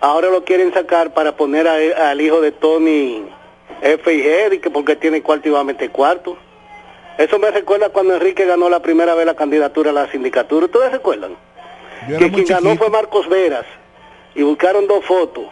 [0.00, 3.22] ahora lo quieren sacar para poner a- al hijo de Tony
[3.80, 6.36] F y G, y que porque tiene cuarto y va a meter cuarto.
[7.18, 10.66] Eso me recuerda cuando Enrique ganó la primera vez la candidatura a la sindicatura.
[10.66, 11.36] ¿Ustedes recuerdan?
[12.18, 13.66] Que quien ganó fue Marcos Veras
[14.34, 15.44] y buscaron dos fotos.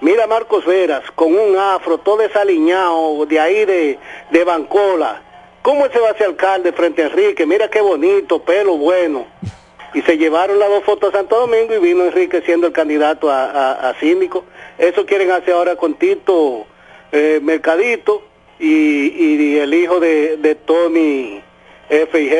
[0.00, 3.98] Mira a Marcos Veras con un afro todo desaliñado de ahí de,
[4.30, 5.22] de Bancola.
[5.62, 7.46] ¿Cómo se va a hacer alcalde frente a Enrique?
[7.46, 9.26] Mira qué bonito, pelo bueno.
[9.94, 13.30] Y se llevaron las dos fotos a Santo Domingo y vino Enrique siendo el candidato
[13.30, 14.44] a, a- a síndico.
[14.78, 16.66] Eso quieren hacer ahora con Tito
[17.12, 18.24] eh, Mercadito
[18.62, 21.40] y, y el hijo de, de Tony
[21.90, 22.36] F y G.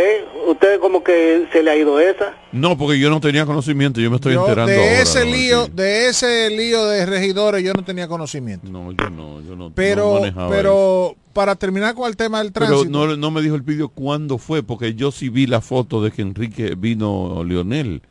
[0.48, 2.34] ¿Ustedes como que se le ha ido esa?
[2.52, 5.30] No, porque yo no tenía conocimiento, yo me estoy Yo enterando de ahora, ese ¿no?
[5.30, 8.66] lío, de ese lío de regidores yo no tenía conocimiento.
[8.70, 12.52] No, yo no, yo no, no Pero, manejaba pero para terminar con el tema del
[12.52, 15.60] Pero tránsito, no, no me dijo el vídeo cuándo fue, porque yo sí vi la
[15.60, 18.02] foto de que Enrique vino Lionel.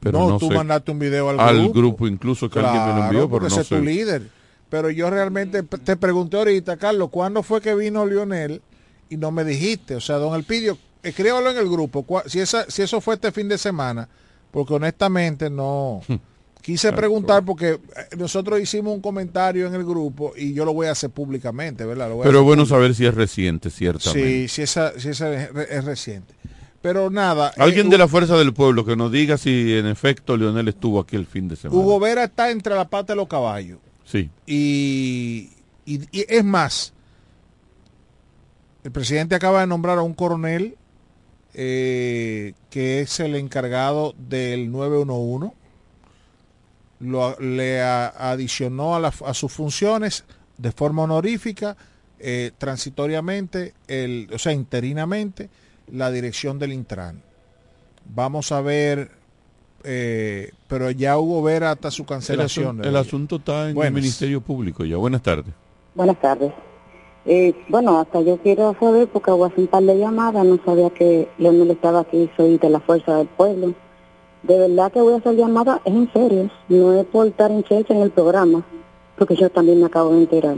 [0.00, 0.54] Pero no, no, tú sé.
[0.54, 2.06] mandaste un video al, grupo.
[2.06, 3.80] incluso que alguien me lo envió, pero no ese es tu sé.
[3.82, 4.22] líder.
[4.68, 8.62] Pero yo realmente te pregunté ahorita, Carlos, ¿cuándo fue que vino Lionel?
[9.08, 9.94] Y no me dijiste.
[9.94, 12.04] O sea, don Elpidio, escríbalo en el grupo.
[12.26, 14.08] Si, esa, si eso fue este fin de semana,
[14.50, 16.00] porque honestamente no...
[16.62, 17.78] Quise preguntar porque eh,
[18.18, 22.08] nosotros hicimos un comentario en el grupo y yo lo voy a hacer públicamente, ¿verdad?
[22.08, 22.76] Lo voy a Pero hacer bueno público.
[22.76, 24.20] saber si es reciente, ciertamente.
[24.20, 26.34] Sí, si esa, si esa es, re- es reciente.
[26.82, 27.52] Pero nada.
[27.56, 30.98] Alguien eh, de la Fuerza del Pueblo que nos diga si en efecto Lionel estuvo
[30.98, 31.80] aquí el fin de semana.
[31.80, 33.78] Hugo Vera está entre la pata de los caballos.
[34.06, 34.30] Sí.
[34.46, 35.50] Y,
[35.84, 36.94] y- es más,
[38.84, 40.76] el presidente acaba de nombrar a un coronel
[41.54, 45.52] eh, que es el encargado del 911.
[47.00, 50.24] Lo, le adicionó a, a sus funciones
[50.56, 51.76] de forma honorífica,
[52.18, 55.50] eh, transitoriamente, el, o sea, interinamente,
[55.92, 57.22] la dirección del Intran.
[58.06, 59.10] Vamos a ver,
[59.84, 62.78] eh, pero ya hubo ver hasta su El, cancelación.
[62.78, 63.92] asun- el asunto está en el.
[63.92, 64.96] Ministerio Público ya.
[64.96, 65.52] Buenas tardes.
[65.94, 66.52] Buenas tardes.
[67.24, 70.90] Eh, bueno, hasta yo quiero saber, porque hago hace un par de llamadas, no sabía
[70.90, 73.74] que Leonel estaba aquí, soy de la Fuerza del Pueblo.
[74.44, 77.64] De verdad que voy a hacer llamada, es en serio, no es por estar en
[77.64, 78.64] checha en el programa,
[79.18, 80.56] porque yo también me acabo de enterar.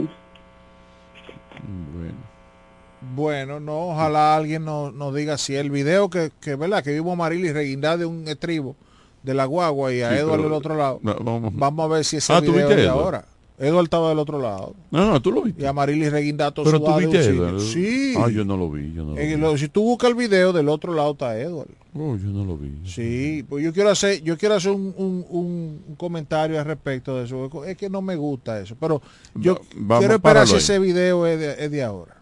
[3.15, 7.13] Bueno, no, ojalá alguien nos, nos diga si el video que, que verdad que vimos
[7.13, 8.75] a Marilis reguindar de un estribo
[9.23, 10.99] de la guagua y a Sí, Edward pero- del otro lado.
[11.03, 11.53] No, vamos.
[11.55, 12.89] Vamos a ver si ese Ah, ¿tú video de Edward?
[12.89, 13.25] ahora.
[13.61, 14.73] Edward estaba del otro lado.
[14.89, 15.61] No, no, tú lo viste.
[15.63, 17.19] Y a Marilis reguindar todo Pero tú viste.
[17.19, 17.59] Edward.
[17.59, 18.13] Sí.
[18.17, 18.93] Ah, yo no lo vi.
[18.93, 19.35] Yo no lo En vi.
[19.35, 21.67] lo- si tú buscas el video, del otro lado está Edward.
[21.93, 22.71] Oh, yo no lo vi.
[22.85, 27.49] Sí, pues yo quiero hacer, yo quiero hacer un, un- comentario al respecto de eso.
[27.65, 28.77] Es que no me gusta eso.
[28.79, 29.01] Pero
[29.35, 32.15] yo Va- vamos, quiero esperar si ese video es de, es de ahora.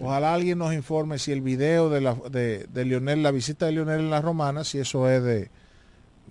[0.00, 3.72] Ojalá alguien nos informe si el video de, la, de, de Lionel, la visita de
[3.72, 5.50] Lionel en la Romana, si eso es de,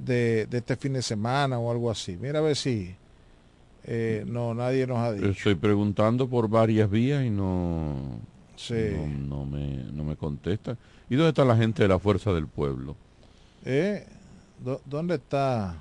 [0.05, 2.17] de, de este fin de semana o algo así.
[2.19, 2.95] Mira a ver si
[3.83, 5.27] eh, no nadie nos ha dicho.
[5.29, 8.19] Estoy preguntando por varias vías y no,
[8.55, 8.75] Sí.
[8.95, 10.77] no, no me, no me contestan.
[11.09, 12.95] ¿Y dónde está la gente de la Fuerza del Pueblo?
[13.65, 14.05] Eh,
[14.63, 15.75] ¿dó- ¿Dónde está?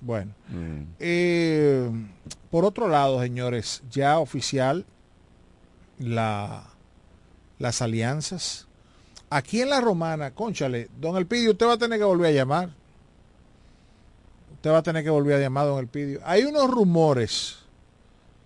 [0.00, 0.32] Bueno.
[0.48, 0.82] Mm.
[1.00, 1.90] Eh,
[2.50, 4.84] por otro lado, señores, ya oficial
[5.98, 6.64] la,
[7.58, 8.65] las alianzas.
[9.28, 12.70] Aquí en la romana, conchale, don Elpidio, usted va a tener que volver a llamar.
[14.54, 16.20] Usted va a tener que volver a llamar, don Elpidio.
[16.24, 17.58] Hay unos rumores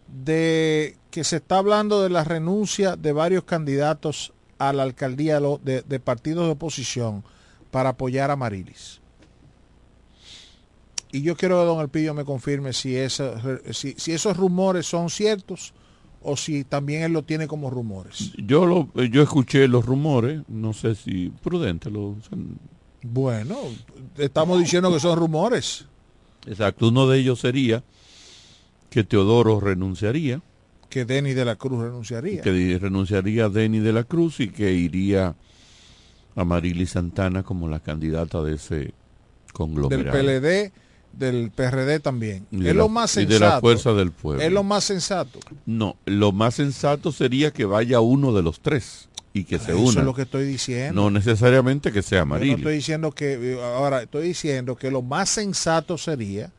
[0.09, 6.01] de que se está hablando de la renuncia de varios candidatos a la alcaldía de,
[6.01, 7.25] partidos de oposición
[7.71, 9.01] para apoyar a Marilis.
[11.13, 13.35] Y yo quiero que don Elpidio me confirme si, esa-
[13.73, 15.75] si esos rumores son ciertos
[16.23, 18.33] o si también él lo tiene como rumores.
[18.37, 22.17] Yo lo, yo escuché los rumores, no sé si prudente lo
[23.03, 23.57] Bueno,
[24.19, 25.87] estamos diciendo que son rumores.
[26.47, 27.83] Exacto, uno de ellos sería
[28.91, 30.41] que Teodoro renunciaría,
[30.89, 32.43] Que Denny de la Cruz renunciaría.
[32.43, 35.37] que renunciaría a Denny de la Cruz y que iría
[36.37, 38.93] a Marily Santana como la candidata de ese Del
[39.53, 40.19] conglomerado.
[40.19, 40.73] PLD,
[41.13, 42.47] del PRD también.
[42.51, 43.35] Y es lo más y sensato.
[43.35, 44.43] de la Fuerza del Pueblo.
[44.43, 45.39] Es lo más sensato.
[45.67, 49.81] No, lo más sensato sería que vaya uno de los tres y que se Eso
[49.81, 50.01] una.
[50.01, 51.03] es lo que estoy diciendo.
[51.03, 55.03] No necesariamente que sea Yo no estoy diciendo que, eh, ahora estoy diciendo que lo
[55.03, 56.51] más sensato sería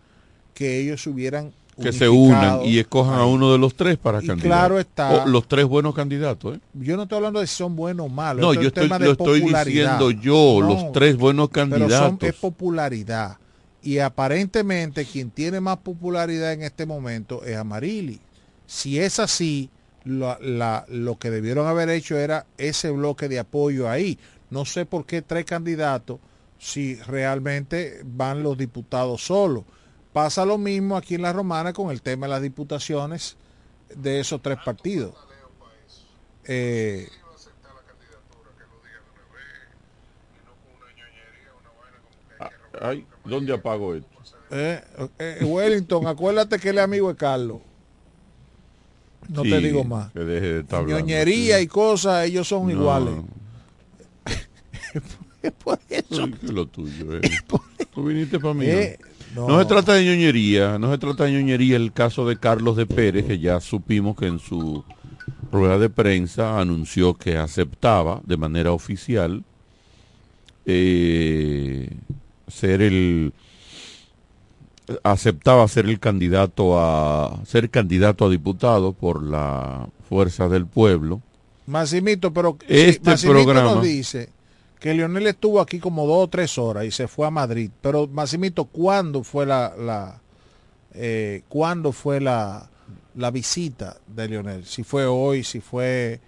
[0.53, 1.51] que ellos hubieran
[1.81, 4.47] que se unan y escojan a uno de los tres para Y candidato.
[4.47, 6.59] claro está- O los tres buenos candidatos, ¿eh?
[6.75, 8.41] Yo no estoy hablando de si son buenos o malos.
[8.41, 11.49] No, esto es yo un estoy, tema de estoy diciendo yo, No, los tres buenos
[11.51, 12.29] Pero son, candidatos.
[12.29, 13.37] es popularidad.
[13.81, 18.21] Y aparentemente quien tiene más popularidad en este momento es Amarili.
[18.67, 19.69] Si es así,
[20.03, 24.19] lo, la- lo que debieron haber hecho era ese bloque de apoyo ahí.
[24.49, 26.19] No sé por qué tres candidatos
[26.59, 29.63] si realmente van los diputados solos.
[30.13, 33.37] Pasa lo mismo aquí en la Romana con el tema de las diputaciones
[33.95, 35.15] de esos tres partidos.
[36.43, 37.07] Eh,
[43.25, 44.07] ¿dónde apago esto?
[44.51, 44.81] eh,
[45.19, 47.59] eh, Wellington, acuérdate que él es amigo de Carlos.
[49.29, 50.11] No Sí, te digo más.
[50.11, 50.85] Que deje de estar.
[50.85, 52.71] Ñoñería y cosas, ellos son No.
[52.71, 53.13] iguales.
[55.43, 57.21] Ay, que lo tuyo, eh.
[57.93, 58.65] Tú viniste para mí.
[58.65, 58.99] Eh,
[59.33, 59.47] ¿no?
[59.47, 59.59] no.
[59.59, 63.25] se trata de ñoñería, no se trata de ñoñería el caso de Carlos de Pérez,
[63.25, 64.83] que ya supimos que en su
[65.51, 69.43] rueda de prensa anunció que aceptaba de manera oficial
[70.65, 71.89] eh,
[72.51, 73.33] ser el
[75.03, 81.21] aceptaba ser el candidato a ser candidato a diputado por la fuerza del pueblo.
[81.67, 84.29] Massimito, pero Este Massimito programa- nos dice
[84.79, 87.69] que Leonel estuvo aquí como dos o tres horas y se fue a Madrid.
[87.81, 90.19] Pero Massimito, ¿cuándo fue la, la
[90.93, 92.67] eh, cuándo fue la,
[93.15, 94.65] la visita de Leonel?
[94.65, 96.19] Si fue hoy, si fue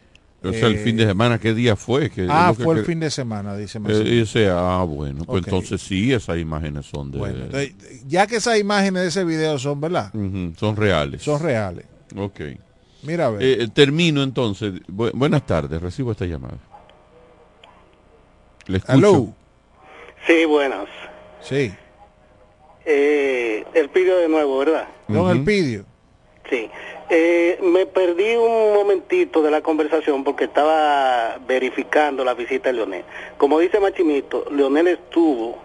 [0.43, 2.09] O sea, el eh, fin de semana, ¿qué día fue?
[2.09, 3.79] Que- Ah, que- fue el que- fin de semana, dice.
[3.87, 7.17] Eh, sea, ah, bueno, pues entonces sí, esas imágenes son de...
[7.19, 7.73] Bueno, entonces,
[8.07, 10.11] ya que esas imágenes de ese video son, ¿verdad?
[10.57, 11.21] Son reales.
[11.23, 11.85] Son reales.
[12.17, 12.41] Ok.
[13.03, 13.41] Mira, a ver.
[13.43, 14.73] Eh, eh, termino entonces.
[14.87, 16.57] Bu- buenas tardes, recibo esta llamada.
[18.67, 18.93] Le escucho.
[18.93, 19.33] Aló.
[20.25, 20.87] Sí, buenas.
[21.41, 21.73] Sí.
[22.85, 24.87] Eh, el pido de nuevo, ¿verdad?
[25.07, 25.85] Don Elpidio.
[26.49, 26.69] Sí.
[27.09, 33.03] Eh, me perdí un momentito de la conversación porque estaba verificando la visita de Leonel.
[33.37, 35.57] Como dice Machimito, Leonel estuvo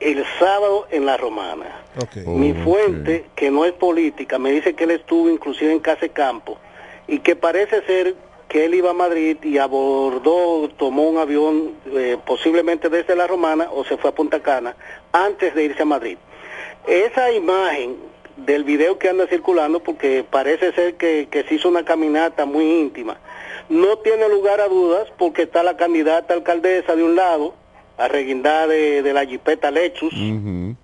[0.00, 1.82] el sábado en la Romana.
[2.26, 6.10] Mi fuente, que no es política, me dice que él estuvo inclusive en Casa de
[6.10, 6.58] Campo
[7.06, 8.14] y que parece ser
[8.48, 13.68] que él iba a Madrid y abordó, tomó un avión eh, posiblemente desde la Romana
[13.72, 14.76] o se fue a Punta Cana
[15.12, 16.18] antes de irse a Madrid.
[16.86, 17.96] Esa imagen
[18.36, 22.64] del video que anda circulando, porque parece ser que, que se hizo una caminata muy
[22.64, 23.18] íntima,
[23.68, 27.54] no tiene lugar a dudas porque está la candidata alcaldesa de un lado,
[27.98, 30.14] arreguindada de, de la jipeta Lexus,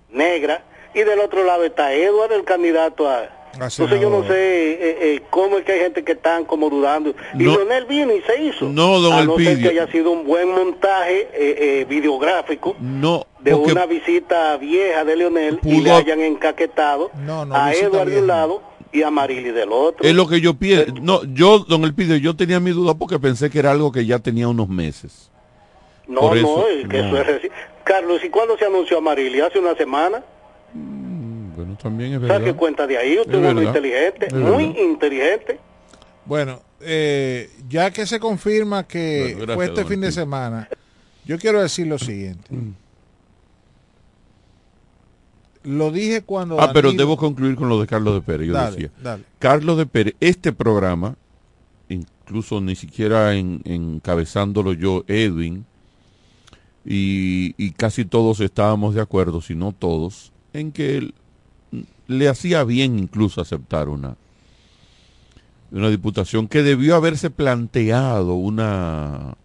[0.09, 0.63] negra,
[0.93, 3.42] y del otro lado está Edward, el candidato a...
[3.53, 7.11] Entonces yo no sé eh, eh, cómo es que hay gente que están como dudando.
[7.35, 7.51] Y No.
[7.57, 8.65] Leonel vino y se hizo.
[8.67, 13.27] No, don a no ser que haya sido un buen montaje eh, eh, videográfico No,
[13.39, 18.27] de una visita vieja de Leonel y le hayan encaquetado no, a Edward de un
[18.27, 18.61] lado
[18.91, 20.07] y a Marily del otro.
[20.07, 20.93] es lo que yo pienso.
[21.01, 24.19] No, yo, don Elpidio, yo tenía mi duda porque pensé que era algo que ya
[24.19, 25.29] tenía unos meses.
[26.07, 27.17] no, no, es que no.
[27.17, 27.51] eso es reci-
[27.83, 29.41] Carlos, ¿y cuándo se anunció a Marily?
[29.41, 30.23] ¿Hace una semana?
[31.73, 32.55] Bueno, también es Saque verdad.
[32.55, 33.79] cuenta de ahí, usted Es es un hombre verdad.
[33.81, 34.81] inteligente, Es muy verdad.
[34.83, 35.59] inteligente.
[36.25, 40.69] Bueno, eh, ya que se confirma que Bueno, gracias, fue este fin de semana,
[41.25, 42.49] yo quiero decir lo siguiente.
[45.63, 46.59] Lo dije cuando...
[46.59, 48.47] Ah, pero debo concluir con lo de Carlos de Pérez.
[48.47, 49.23] Yo Dale, decía, dale.
[49.39, 51.15] Carlos de Pérez, este programa,
[51.87, 55.65] incluso ni siquiera en- encabezándolo yo, Edwin,
[56.85, 61.22] y, y casi todos estábamos de acuerdo, si no todos, en que él, mm,
[62.07, 64.15] le hacía bien incluso aceptar una,
[65.71, 69.35] una diputación que debió haberse planteado una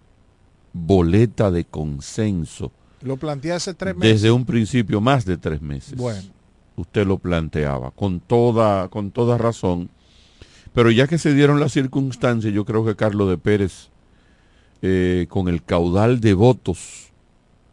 [0.73, 2.73] boleta de consenso
[3.03, 4.21] Lo planteé hace tres meses.
[4.21, 5.97] desde un principio, más de tres meses.
[5.97, 6.29] Bueno.
[6.77, 9.91] Usted lo planteaba con toda, con toda razón.
[10.73, 13.89] Pero ya que se dieron las circunstancias, yo creo que Carlos de Pérez,
[14.83, 17.09] eh, con el caudal de votos,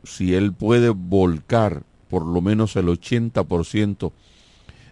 [0.03, 4.11] si él puede volcar por lo menos el 80%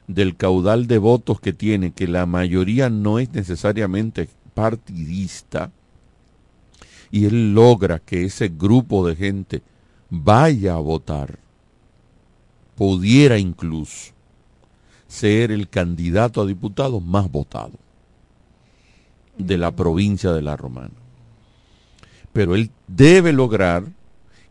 [0.07, 5.71] del caudal de votos que tiene, que la mayoría no es necesariamente partidista,
[7.11, 9.61] y él logra que ese grupo de gente
[10.09, 11.39] vaya a votar,
[12.75, 14.13] pudiera incluso
[15.07, 17.73] ser el candidato a diputado más votado
[19.37, 20.93] de la provincia de La Romana.
[22.31, 23.85] Pero él debe lograr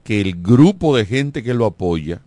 [0.04, 2.22] que el grupo de gente que lo apoya,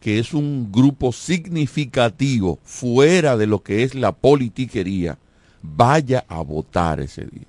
[0.00, 5.18] que es un grupo significativo fuera de lo que es la politiquería,
[5.62, 7.46] vaya a votar ese día.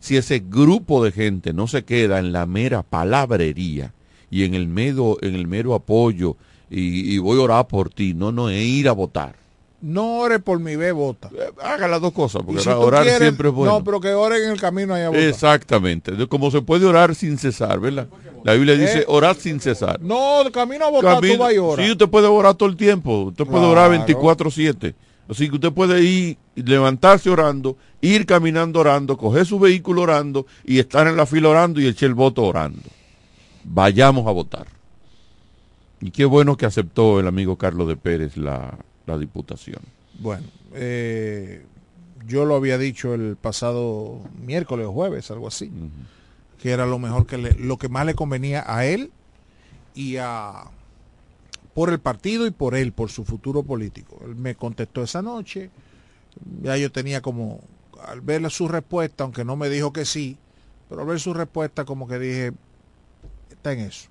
[0.00, 3.92] Si ese grupo de gente no se queda en la mera palabrería
[4.30, 6.36] y en el mero, en el mero apoyo
[6.70, 9.36] y, y voy a orar por ti, no, no, es ir a votar.
[9.80, 11.30] No ore por mi ve, vota.
[11.62, 13.72] Haga las dos cosas, porque si orar quieres- siempre es bueno.
[13.78, 15.22] No, pero que oren en el camino allá a votar.
[15.22, 16.26] Exactamente.
[16.28, 18.08] Como se puede orar sin cesar, ¿verdad?
[18.44, 19.04] La Biblia dice ¿Eh?
[19.06, 20.00] orar sin cesar.
[20.00, 21.86] No, camino a votar Camino- tú vas y oras.
[21.86, 23.24] Sí, usted puede orar todo el tiempo.
[23.24, 24.04] Usted puede orar Claro.
[24.04, 24.94] 24-7.
[25.28, 30.78] Así que usted puede ir, levantarse orando, ir caminando orando, coger su vehículo orando y
[30.80, 32.82] estar en la fila orando y echar el voto orando.
[33.62, 34.66] Vayamos a votar.
[36.00, 38.78] Y qué bueno que aceptó el amigo Carlos de Pérez la,
[39.08, 39.80] la diputación.
[40.20, 40.44] Bueno,
[40.74, 41.64] eh,
[42.26, 45.72] yo lo había dicho el pasado miércoles o jueves, algo así,
[46.60, 49.10] que era lo mejor que le, lo que más le convenía a él
[49.94, 50.64] y a
[51.74, 54.20] por el partido y por él, por su futuro político.
[54.24, 55.70] Él me contestó esa noche,
[56.62, 57.60] ya yo tenía como,
[58.04, 60.36] al ver su respuesta, aunque no me dijo que sí,
[60.88, 62.52] pero al ver su respuesta como que dije,
[63.50, 64.08] está en eso.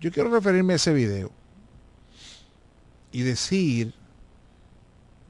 [0.00, 1.30] Yo quiero referirme a ese video
[3.12, 3.94] y decir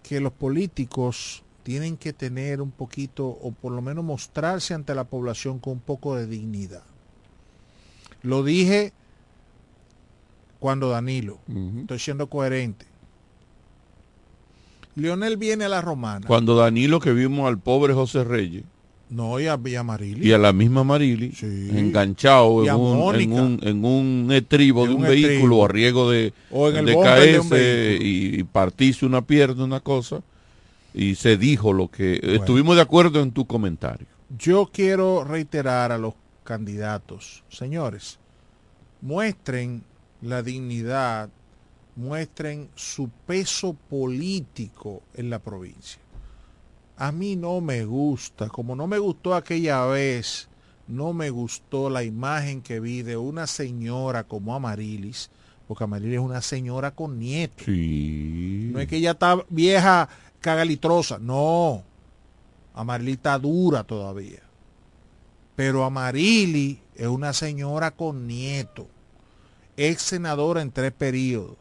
[0.02, 5.04] que los políticos tienen que tener un poquito, o por lo menos mostrarse ante la
[5.04, 6.82] población con un poco de dignidad.
[8.22, 8.92] Lo dije
[10.58, 11.38] cuando Danilo,
[11.80, 12.86] estoy siendo coherente.
[14.94, 16.26] Leonel viene a la romana.
[16.26, 18.64] Cuando Danilo que vimos al pobre José Reyes.
[19.12, 20.26] No, y a, y a Marili.
[20.26, 24.94] Y a la misma Marili, enganchado en un, en, un, en un estribo En de
[24.94, 29.64] un, un vehículo a riesgo de, O en de caerse y, y partirse una pierna,
[29.64, 30.22] una cosa.
[30.94, 32.20] Y se dijo lo que...
[32.22, 34.06] Estuvimos de acuerdo en tu comentario.
[34.38, 38.18] Yo quiero reiterar a los candidatos, señores,
[39.02, 39.82] muestren
[40.22, 41.28] la dignidad,
[41.96, 46.00] muestren su peso político en la provincia.
[47.02, 50.48] A mí no me gusta, como no me gustó aquella vez,
[50.86, 55.28] no me gustó la imagen que vi de una señora como Amarilis,
[55.66, 57.66] porque Amarilis es una señora con nietos.
[57.66, 60.08] No es que ella está vieja,
[60.38, 61.82] cagalitrosa, no.
[62.72, 64.42] Amarilis está dura todavía.
[65.56, 68.86] Pero Amarili es una señora con nieto,
[69.76, 71.56] ex senadora en tres periodos.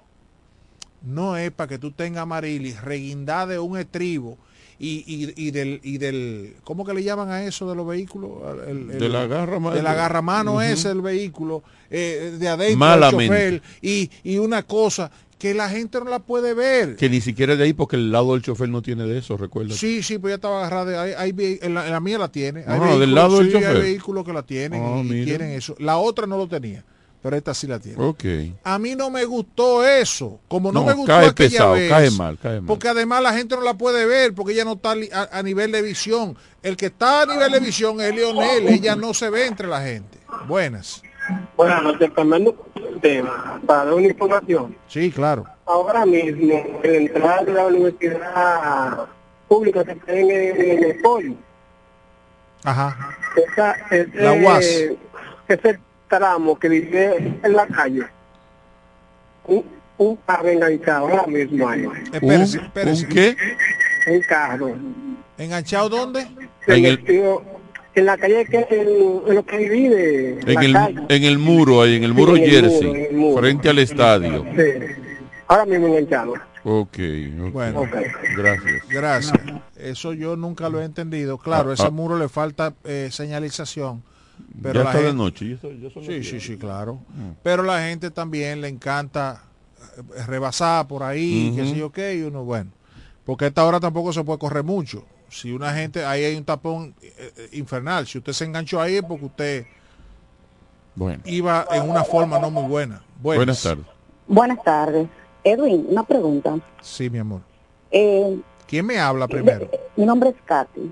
[1.02, 4.38] No es para que tú tengas Amarili reguindada de un estribo
[4.84, 8.32] y, y- y del, y del, ¿cómo que le llaman a eso de los vehículos?
[8.68, 12.48] El- el- De la garra ma- De la garra mano es el vehículo, eh, de
[12.50, 16.96] adentro el chofer, y, y una cosa que la gente no la puede ver.
[16.96, 19.74] Que ni siquiera de ahí porque el lado del chofer no tiene de eso, recuerda.
[19.76, 21.02] Sí, sí, pues ya estaba agarrada.
[21.02, 22.60] Hay, hay en, la, en la mía la tiene.
[22.68, 23.76] Hay vehículos- del lado del chofer.
[23.76, 25.26] Hay vehículos que la tienen Ah, y mira.
[25.26, 25.76] tienen eso.
[25.80, 26.84] La otra no lo tenía,
[27.22, 28.04] pero esta sí la tiene.
[28.04, 28.24] Ok.
[28.64, 30.40] A mí no me gustó eso.
[30.48, 32.68] Como no, No, me gustó cae aquella pesado, vez, cae mal, cae mal.
[32.68, 35.72] Porque además la gente no la puede ver porque ella no está a, a nivel
[35.72, 36.36] de visión.
[36.64, 38.68] El que está a nivel de visión es Leonel.
[38.68, 40.18] Ella no se ve entre la gente.
[40.48, 41.04] Buenas.
[41.56, 44.76] Buenas noches, cambiando el tema, para dar una información.
[44.88, 45.46] Sí, claro.
[45.66, 49.06] Ahora mismo, en la entrada de la universidad
[49.48, 51.38] pública que está en el, en el poli,
[52.64, 53.16] Ajá.
[53.36, 54.66] esa, ese, La UAS.
[55.48, 55.80] ese
[56.12, 58.04] tramo que vive en la calle,
[59.48, 59.64] un,
[59.98, 61.88] un carro enganchado ahora mismo ahí.
[62.14, 63.06] Espérese, espérese.
[63.06, 63.36] ¿Un qué?
[64.08, 64.76] Un carro.
[65.38, 66.28] ¿Enganchado dónde?
[66.68, 67.42] En el, Metido
[67.96, 71.00] en la calle que en, en lo que divide en la el, calle.
[71.10, 73.42] en el muro, ahí en el muro en el Jersey, muro, en el muro.
[73.42, 74.46] frente al estadio.
[74.56, 74.64] Sí.
[75.48, 76.34] Ahora mismo enganchado.
[76.64, 76.98] Ok,
[77.48, 77.52] ok.
[77.54, 77.84] Bueno,
[78.38, 78.88] Gracias.
[78.90, 79.40] Gracias.
[79.78, 81.38] Eso yo nunca lo he entendido.
[81.40, 81.90] Claro, Ah, ese ah.
[81.90, 84.04] muro le falta eh, señalización.
[84.62, 85.58] Pero Ya la está de gente- noche,
[86.06, 86.96] Sí, sí, sí, claro.
[87.10, 87.32] Mm.
[87.44, 89.44] Pero la gente también le encanta
[89.98, 91.72] eh, rebasar por ahí, qué Ujú.
[91.72, 92.72] sé yo qué, y uno, bueno.
[93.26, 95.04] Porque a esta hora tampoco se puede correr mucho.
[95.30, 98.06] Si una gente, ahí hay un tapón eh, eh, infernal.
[98.08, 99.66] Si usted se enganchó ahí es porque usted
[100.96, 101.22] Bueno.
[101.26, 103.02] iba en una forma no muy buena.
[103.22, 103.86] Buenas, Buenas tardes.
[104.28, 105.08] Buenas tardes.
[105.44, 106.60] Edwin, una pregunta.
[106.82, 107.42] Sí, mi amor.
[107.92, 109.70] Eh, ¿Quién me habla primero?
[109.96, 110.92] mi nombre es Katy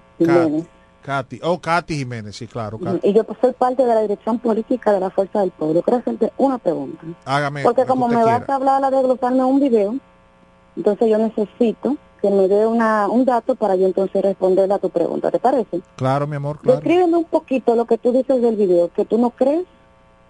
[1.10, 1.40] Katy.
[1.42, 2.78] Oh, Katy Jiménez, sí, claro.
[2.78, 3.10] Katy.
[3.10, 5.82] y yo soy parte de la dirección política de la Fuerza del Pueblo.
[5.82, 7.02] Quiero hacerte una pregunta.
[7.26, 7.64] Hágame.
[7.64, 9.96] Porque como me vas a hablar a desglosarme un video,
[10.78, 14.92] entonces yo necesito que me dé una, un dato para yo entonces responderle a tu
[14.92, 15.32] pregunta.
[15.32, 15.82] ¿Te parece?
[15.96, 16.80] Claro, mi amor, claro.
[16.80, 19.66] Descríbeme un poquito lo que tú dices del video, que tú no crees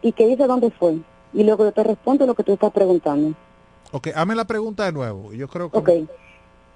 [0.01, 0.97] y que dice dónde fue.
[1.33, 3.35] Y luego yo te respondo lo que tú estás preguntando.
[3.91, 5.33] Ok, hazme la pregunta de nuevo.
[5.33, 5.77] Yo creo que...
[5.77, 5.89] Ok.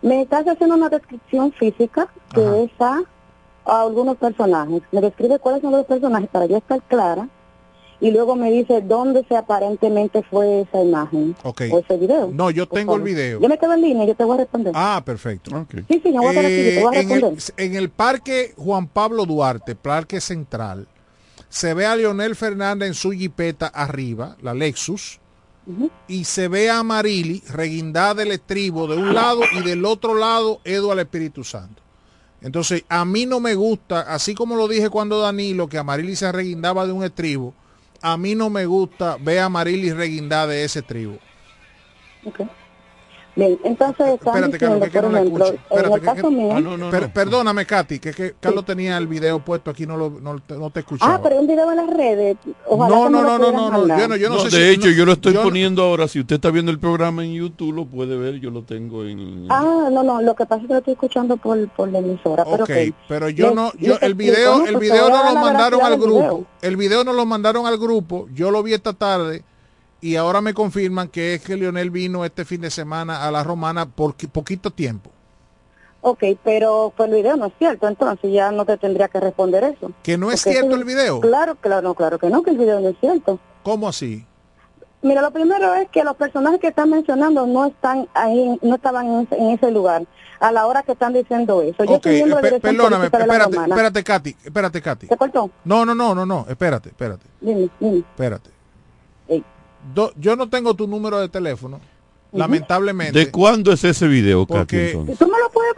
[0.01, 3.03] Me estás haciendo una descripción física que ves a,
[3.65, 4.81] a algunos personajes.
[4.91, 7.29] Me describe cuáles son los personajes para yo estar clara.
[8.01, 11.61] Y luego me dice dónde se aparentemente fue esa imagen Ok.
[11.71, 12.29] o ese video.
[12.33, 13.39] No, yo tengo el video.
[13.39, 14.73] Yo me quedo en línea, yo te voy a responder.
[14.75, 15.65] Ah, perfecto.
[15.87, 17.65] Sí, sí, yo voy a quedar aquí, yo te voy a Eh, en, el, responder.
[17.65, 20.87] en el parque Juan Pablo Duarte, parque central,
[21.47, 25.19] se ve a Leonel Fernández en su jipeta arriba, la Lexus,
[26.09, 30.59] y se ve a Marili reguindada del estribo de un lado y del otro lado
[30.65, 31.81] Eduardo Espíritu Santo.
[32.43, 36.15] Entonces, a mí no me gusta, así como lo dije cuando Danilo, que a Marili
[36.17, 37.53] se reguindaba de un estribo,
[38.01, 41.17] a mí no me gusta ver a Marili reguindada de ese estribo.
[43.35, 45.59] Bien, entonces están Espérate, Carlos, diciendo, que, que por no ejemplo, escucho.
[45.71, 46.53] en Espérate, el que- caso que- mío...
[46.55, 49.97] Ah, no, no, Per- Perdóname, Katy, que, que Carlos tenía el video puesto aquí, no,
[49.97, 51.15] lo, no, te- no te escuchaba.
[51.15, 52.37] Ah, pero un video en las redes.
[52.67, 54.73] Ojalá No, no, no, no, no, no, yo no, yo no, sé de si...
[54.79, 56.07] hecho, yo lo estoy yo no- poniendo ahora.
[56.07, 58.35] Si usted está viendo el programa en YouTube, lo puede ver.
[58.39, 59.47] Yo lo tengo en.
[59.49, 62.43] Ah, no, no, lo que pasa es que lo estoy escuchando por, por la emisora.
[62.45, 62.95] pero Ok, ok.
[63.07, 64.79] pero yo Les- no, yo el video, el ¿no?
[64.79, 66.45] video no lo mandaron al grupo.
[66.61, 68.27] El video no lo mandaron al grupo.
[68.33, 69.43] Yo lo vi esta tarde
[70.03, 73.43] y ahora me confirman que es que Lionel vino este fin de semana a la
[73.43, 75.09] Romana por qui- poquito tiempo.
[76.01, 79.63] Ok, pero pues el video no es cierto, entonces ya no te tendría que responder
[79.63, 79.91] eso.
[80.03, 81.21] Que no es Porque cierto eso- el video.
[81.21, 83.39] Claro, claro, no, claro que no, que el video no es cierto.
[83.63, 84.25] ¿Cómo así?
[85.01, 89.27] Mira, lo primero es que los personajes que están mencionando no están ahí, no estaban
[89.31, 90.05] en ese, lugar
[90.39, 91.83] a la hora que están diciendo eso.
[91.85, 95.07] Yo Ok, soy miembro de pe- la dirección perdóname, espérate, espérate, Katy, espérate, Katy.
[95.07, 95.49] ¿Se cortó?
[95.63, 97.97] No, no, no, no, no, espérate, espérate, Dime, dime.
[97.99, 98.49] espérate.
[99.93, 101.79] Do- yo no tengo tu número de teléfono,
[102.31, 103.17] lamentablemente.
[103.19, 104.57] ¿De cuándo es ese video, Katy?
[104.93, 105.15] Porque-?
[105.19, 105.73] Tú me lo puedes,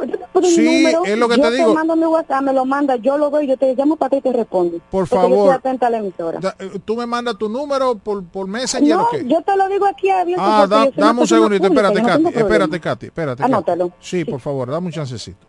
[0.54, 1.74] Sí, mi número, es lo que yo te digo.
[1.74, 4.22] mando mi WhatsApp, me lo manda, yo lo veo, yo te llamo para ti y
[4.22, 4.78] te respondo.
[4.92, 5.38] Por Porque Yo favor.
[5.56, 6.40] estoy atenta a la emisora.
[6.40, 9.26] Da- eh, Tú me mandas tu número por, por Messenger No, o qué?
[9.26, 10.44] yo te lo digo aquí abierto.
[10.46, 13.42] Ah, da- dame un segundito, pública, espérate, no Katy, espérate, Katy, espérate.
[13.42, 13.54] Katy.
[13.54, 13.92] Anótalo.
[14.00, 15.48] Sí, por favor, dame un chancecito.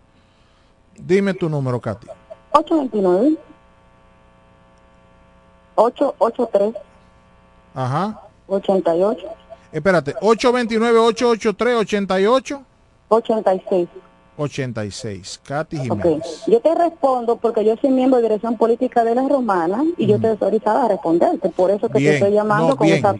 [0.98, 2.06] Dime tu número, Katy.
[2.52, 3.36] 829
[5.74, 6.74] 883
[7.74, 8.22] Ajá.
[8.48, 9.26] 88
[9.72, 12.60] Espérate, 829-883-88
[13.08, 13.88] 86.
[14.38, 15.40] 86.
[15.44, 16.42] Katy Jiménez.
[16.46, 20.20] yo te respondo porque yo soy miembro de dirección política de la Romana y yo
[20.20, 21.48] te estoy autorizada a responderte.
[21.50, 22.98] Por eso que Bien, te estoy llamando no, con bien.
[22.98, 23.14] esa...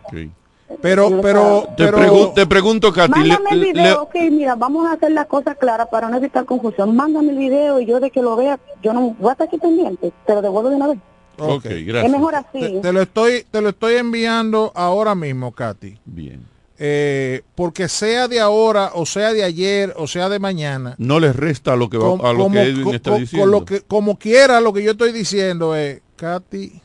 [0.82, 1.98] Pero, pero, Te, pero...
[1.98, 3.11] pregun- te pregunto, Katy.
[3.12, 6.44] Mándame el video, le- ok, mira, vamos a hacer las cosas claras para no evitar
[6.44, 6.94] confusión.
[6.97, 9.59] Mándame el video y yo de que lo vea, yo no voy a estar aquí
[9.59, 10.98] pendiente, te lo devuelvo de una vez.
[11.39, 12.05] Ok, gracias.
[12.05, 12.61] Es mejor así.
[12.61, 15.99] Te, te lo estoy, te lo estoy enviando ahora mismo, Katy.
[16.05, 16.45] Bien.
[16.79, 21.35] Eh, porque sea de ahora, o sea de ayer, o sea de mañana, No les
[21.35, 23.43] resta a lo que, va- a lo que Edwin está co- diciendo.
[23.45, 26.81] con lo que, como quiera, lo que yo estoy diciendo es, Katy,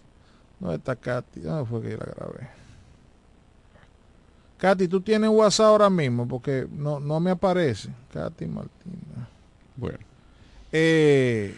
[0.61, 1.41] ¿dónde está Katy?
[1.41, 2.47] ¿Dónde fue que yo la grabé?
[4.57, 7.89] Katy, tú tienes WhatsApp ahora mismo, porque no, no me aparece.
[8.13, 9.27] Katy Martina.
[9.75, 9.97] Bueno.
[10.71, 11.53] Eh,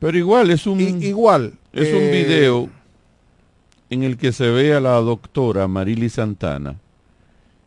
[0.00, 1.54] Pero igual es un i- igual.
[1.74, 2.68] Es un eh, video
[3.90, 6.76] en el que se ve a la doctora Marily Santana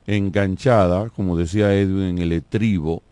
[0.06, 3.04] enganchada, como decía Edwin, en el estribo,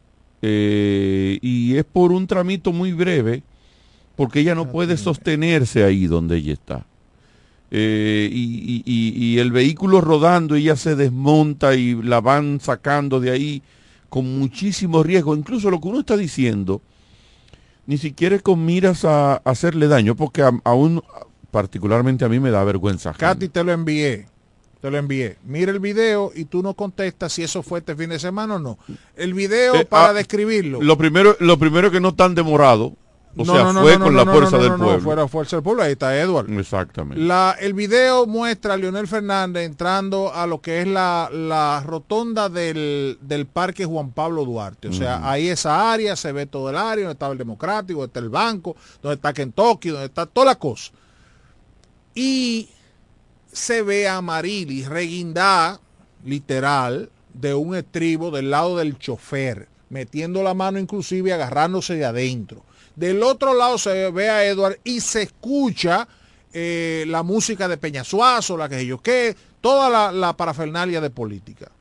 [0.41, 3.43] eh, y es por un tramito muy breve,
[4.15, 6.85] porque ella no puede sostenerse ahí donde ella está.
[7.71, 8.43] Eh, y,
[8.75, 13.61] y- y- y el vehículo rodando, ella se desmonta y la van sacando de ahí
[14.07, 15.35] con muchísimo riesgo.
[15.35, 16.81] Incluso lo que uno está diciendo,
[17.87, 21.03] ni siquiera con miras a, a hacerle daño, porque aún,
[21.51, 23.13] particularmente a mí me da vergüenza.
[23.13, 24.27] Katy, te lo envié.
[24.81, 25.37] Te lo envié.
[25.43, 28.59] Mira el video y tú no contestas si eso fue este fin de semana o
[28.59, 28.77] no.
[29.15, 30.81] El video Eh, para ah, describirlo.
[30.81, 32.93] Lo primero, lo primero que no tan demorado,
[33.37, 34.99] o No, sea, no, no, fue con la fuerza del pueblo.
[35.01, 35.83] fue la fuerza del pueblo.
[35.83, 36.49] Ahí está Edward.
[36.57, 37.23] Exactamente.
[37.23, 42.49] La, el video muestra a Leonel Fernández entrando a lo que es la, la rotonda
[42.49, 44.87] del, del Parque Juan Pablo Duarte.
[44.87, 48.09] O sea, ahí esa área, se ve todo el área, donde estaba el Democrático, donde
[48.09, 50.91] está el banco, donde está Kentucky, donde está toda la cosa.
[52.13, 52.69] Y
[53.51, 55.79] se ve a Marilis reguindada,
[56.23, 62.63] literal, de un estribo del lado del chofer, metiendo la mano inclusive agarrándose de adentro.
[62.95, 66.07] Del otro lado se ve a Edward y se escucha
[66.53, 71.71] eh, la música de Peñasuazo, la que yo qué, toda la, la parafernalia de política.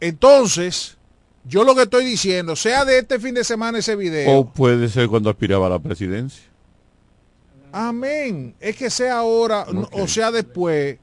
[0.00, 0.96] Entonces,
[1.44, 4.88] yo lo que estoy diciendo, sea de este fin de semana ese video, O puede
[4.88, 6.44] ser cuando aspiraba a la presidencia.
[7.72, 10.98] amén, es que sea ahora o sea después,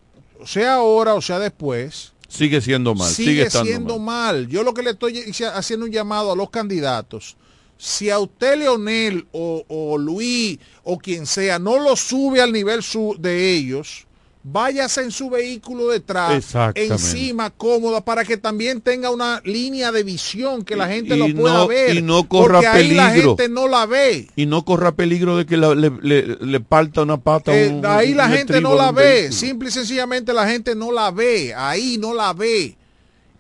[0.46, 4.36] sea ahora o sea después, Sigue siendo mal, sigue, sigue, estando siendo mal.
[4.36, 4.48] mal.
[4.48, 5.22] Yo lo que le estoy
[5.54, 7.36] haciendo un llamado a los candidatos.
[7.84, 12.84] Si a usted Leonel o, o Luis o quien sea no lo sube al nivel
[12.84, 14.06] su- de ellos,
[14.44, 16.46] váyase en su vehículo detrás,
[16.76, 21.36] encima, cómoda, para que también tenga una línea de visión que la gente Y lo
[21.42, 21.96] pueda no- ver.
[21.96, 23.36] y no corra porque ahí la peligro.
[23.36, 24.28] gente no la ve.
[24.36, 27.52] Y no corra peligro de que la- le, le- le parta una pata.
[27.60, 29.34] Eh, un- ahí la un gente no la ve, vehículo.
[29.40, 32.78] simple y sencillamente la gente no la ve, ahí no la ve.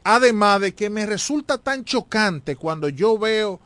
[0.03, 3.59] Además de que me resulta tan chocante cuando yo veo,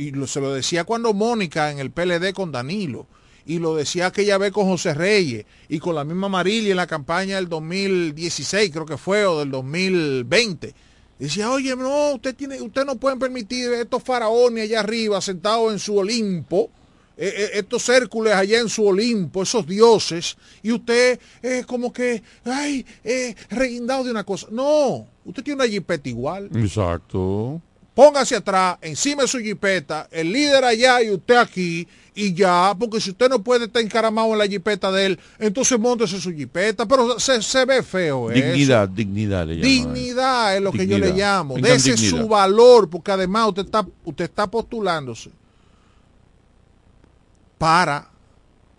[0.00, 3.06] y se lo decía cuando Mónica en el PLD con Danilo,
[3.44, 6.86] y lo decía aquella vez con José Reyes, y con la misma Marilia en la
[6.86, 10.74] campaña del 2016, creo que fue, o del 2020.
[11.18, 15.78] Decía, oye, no, usted, tiene, usted no puede permitir estos faraones allá arriba sentados en
[15.78, 16.70] su Olimpo,
[17.18, 22.22] eh, eh, estos Hércules allá en su Olimpo, esos dioses, y usted es como que,
[22.44, 24.46] ay, eh, de una cosa.
[24.50, 26.48] No, usted tiene una jipeta igual.
[26.54, 27.60] Exacto.
[28.00, 32.98] Póngase atrás, encima de su jipeta, el líder allá y usted aquí, y ya, porque
[32.98, 36.86] si usted no puede estar encaramado en la jipeta de él, entonces montese su jipeta,
[36.86, 38.92] pero se, se ve feo Dignidad, eso.
[38.94, 39.56] dignidad le.
[39.56, 41.56] Dignidad es lo que yo le llamo.
[41.58, 42.22] Dese dignidad.
[42.22, 45.30] su valor, porque además usted está, usted está postulándose
[47.58, 48.08] para,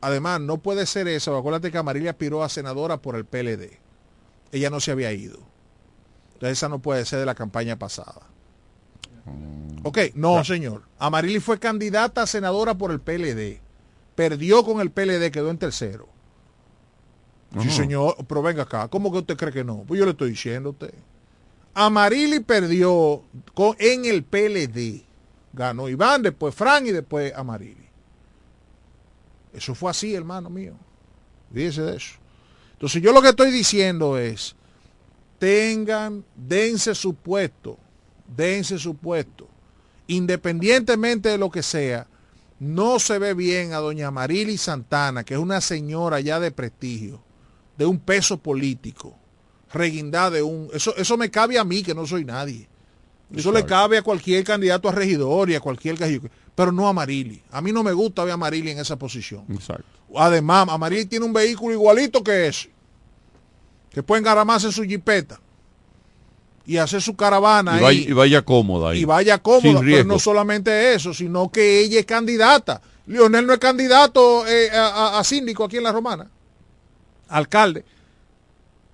[0.02, 3.77] además no puede ser eso, acuérdate que Amarilia aspiró a senadora por el PLD.
[4.52, 5.38] Ella no se había ido.
[6.34, 8.31] Entonces esa no puede ser de la campaña pasada.
[9.84, 10.84] Ok, no, señor.
[10.99, 13.60] Amarili fue candidata a senadora por el PLD.
[14.15, 16.07] Perdió con el PLD, quedó en tercero.
[17.53, 17.72] Sí, Ajá.
[17.72, 18.88] señor, pero venga acá.
[18.88, 19.84] ¿Cómo que usted cree que no?
[19.88, 20.93] Pues yo le estoy diciendo a usted.
[21.73, 23.23] Amarili perdió
[23.53, 25.03] con, en el PLD.
[25.53, 27.88] Ganó Iván, después Fran y después Amarili.
[29.53, 30.76] Eso fue así, hermano mío.
[31.53, 32.15] Fíjese de eso.
[32.73, 34.56] Entonces yo lo que estoy diciendo es,
[35.39, 37.77] tengan, dense su puesto,
[38.36, 39.48] dense su puesto.
[40.08, 42.08] Independientemente de lo que sea,
[42.60, 47.22] no se ve bien a doña Marily Santana, que es una señora ya de prestigio,
[47.78, 49.16] de un peso político,
[49.74, 50.70] reguindada de un...
[50.74, 52.68] Eso, eso me cabe a mí, que no soy nadie.
[53.34, 55.98] Eso le cabe a cualquier candidato a regidor y a cualquier
[56.53, 57.41] pero no a Marily.
[57.52, 59.45] A mí no me gusta ver a Marily en esa posición.
[59.49, 59.86] Exacto.
[60.16, 62.72] Además, Amaril tiene un vehículo igualito que ese.
[63.90, 65.40] Que puede engaramarse en su jipeta.
[66.65, 67.81] Y hacer su caravana Y ahí.
[67.83, 68.99] vaya, y vaya cómoda ahí.
[69.01, 69.81] y vaya cómoda.
[69.81, 72.81] Pero no solamente eso, sino que ella es candidata.
[73.07, 76.29] Leonel no es candidato eh, a, a- a síndico aquí en la Romana.
[77.29, 77.83] Alcalde.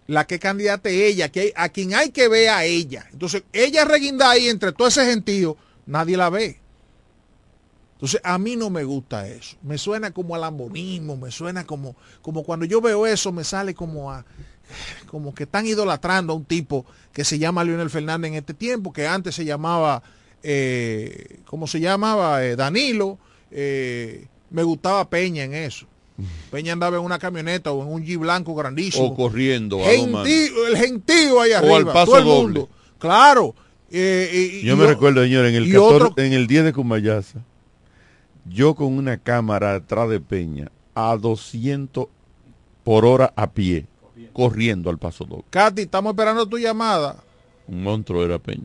[0.07, 3.06] La que candidata es ella, que hay- a quien hay que ver a ella.
[3.11, 6.60] Entonces, ella reguinda ahí entre todo ese gentío, nadie la ve.
[7.95, 9.57] Entonces, a mí no me gusta eso.
[9.64, 13.73] Me suena como al ambonismo, me suena como, como cuando yo veo eso, me sale
[13.73, 14.23] como a,
[15.07, 18.91] como que están idolatrando a un tipo que se llama Leonel Fernández en este tiempo,
[18.94, 20.03] que antes se llamaba,
[20.44, 22.44] eh, ¿cómo se llamaba?
[22.45, 23.18] Eh, Danilo.
[23.52, 25.85] eh, me gustaba Peña en eso.
[26.52, 29.06] Peña andaba en una camioneta o en un Jeep blanco grandísimo.
[29.07, 29.80] O corriendo.
[29.84, 31.77] Gentío, el gentío ahí O arriba.
[31.77, 32.41] al paso todo el doble.
[32.44, 32.69] mundo.
[32.98, 33.53] Claro.
[33.91, 37.39] eh, Yo me recuerdo, señor, en el, y 14 otro- en el 10 de Cumayaza,
[38.45, 42.07] yo con una cámara atrás de Peña a 200
[42.84, 43.85] por hora a pie,
[44.34, 45.44] corriendo al paso doble.
[45.49, 47.18] Katy, estamos esperando tu llamada.
[47.68, 48.64] Un monstruo era Peña.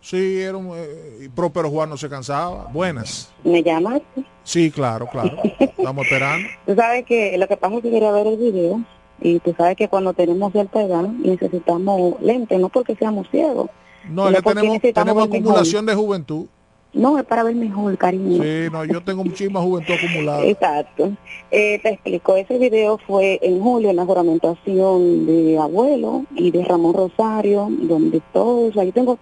[0.00, 2.68] Sí, era un, eh, pero, pero Juan no se cansaba.
[2.72, 3.30] Buenas.
[3.44, 4.24] ¿Me llamaste?
[4.42, 5.36] Sí, claro, claro.
[5.58, 6.48] Estamos esperando.
[6.66, 8.80] Tú sabes que lo que pasa es que quería ver el video
[9.20, 13.68] y tú sabes que cuando tenemos cierta edad necesitamos lentes, no porque seamos ciegos.
[14.08, 15.36] No, es que porque tenemos, mejor.
[15.36, 16.46] acumulación de juventud.
[16.92, 18.42] No, es para ver mejor, cariño.
[18.42, 20.44] Sí, no, yo tengo muchísima juventud acumulada.
[20.44, 21.12] Exacto.
[21.50, 26.64] Eh, te explico, ese video fue en julio en la juramentación de abuelo y de
[26.64, 29.18] Ramón Rosario, donde todos, ahí tengo,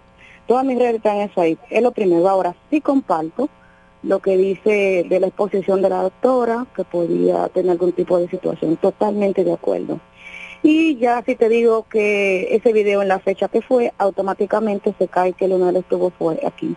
[0.47, 1.59] todas mis redes están eso ahí.
[1.69, 2.27] Es lo primero.
[2.27, 3.51] Ahora sí comparto
[4.03, 8.29] lo que dice de la exposición de la doctora, que podía tener algún tipo de
[8.29, 8.79] situación.
[8.79, 10.01] Totalmente de acuerdo.
[10.63, 15.07] Y ya si te digo que ese video en la fecha que fue, automáticamente se
[15.07, 16.75] cae que Leonel estuvo fue aquí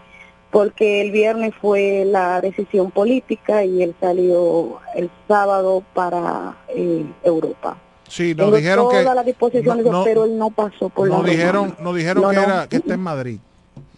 [0.52, 7.78] porque el viernes fue la decisión política y él salió el sábado para eh, Europa.
[8.08, 11.08] Sí, nos Tengo dijeron que todas las disposiciones, no- no- pero él no pasó por
[11.10, 11.76] la nos dijeron, Romana.
[11.82, 12.42] nos dijeron No, que no.
[12.44, 13.40] era que está en Madrid.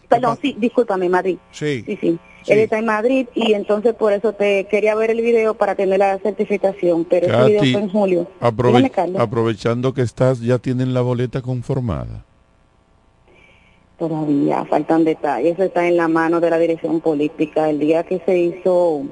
[0.07, 1.37] Perdón, sí, discúlpame, Madrid.
[1.51, 1.83] Sí.
[1.87, 2.19] Sí, sí.
[2.45, 5.97] Él está en Madrid y entonces por eso te quería ver el video para tener
[5.97, 8.27] la certificación, pero ese video Katy, fue en julio.
[8.41, 9.21] aprove- Dígame, Carlos.
[9.21, 12.25] aprovechando que estás, ya tienen la boleta conformada.
[13.97, 17.69] Todavía faltan detalles, eso está en la mano de la dirección política.
[17.69, 19.03] El día que se hizo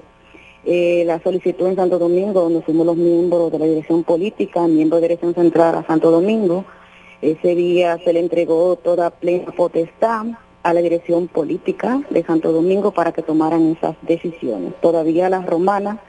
[0.66, 5.02] eh, la solicitud en Santo Domingo, donde fuimos los miembros de la dirección política, miembros
[5.02, 6.66] de dirección central a Santo Domingo,
[7.22, 10.26] ese día se le entregó toda plena potestad
[10.64, 14.74] a la dirección política de Santo Domingo para que tomaran esas decisiones.
[14.82, 16.00] Todavía la romana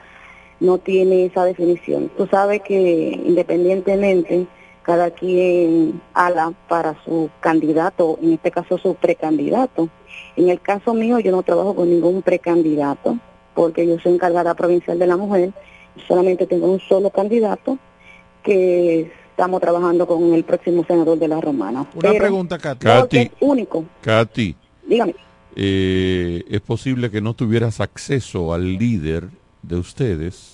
[0.59, 2.09] no tiene esa definición.
[2.17, 4.47] Tú sabes que independientemente
[4.83, 9.89] cada quien ala para su candidato, en este caso su precandidato.
[10.35, 13.17] En el caso mío yo no trabajo con ningún precandidato
[13.55, 15.53] porque yo soy encargada provincial de la mujer,
[16.07, 17.77] solamente tengo un solo candidato
[18.43, 21.81] que estamos trabajando con el próximo senador de la Romana.
[21.93, 22.87] Una Pero pregunta, Katy.
[22.87, 23.31] es Katy.
[23.41, 24.55] único, Katy,
[24.87, 25.15] dígame.
[25.55, 29.29] eh, es posible que no tuvieras acceso al líder
[29.61, 30.52] de ustedes,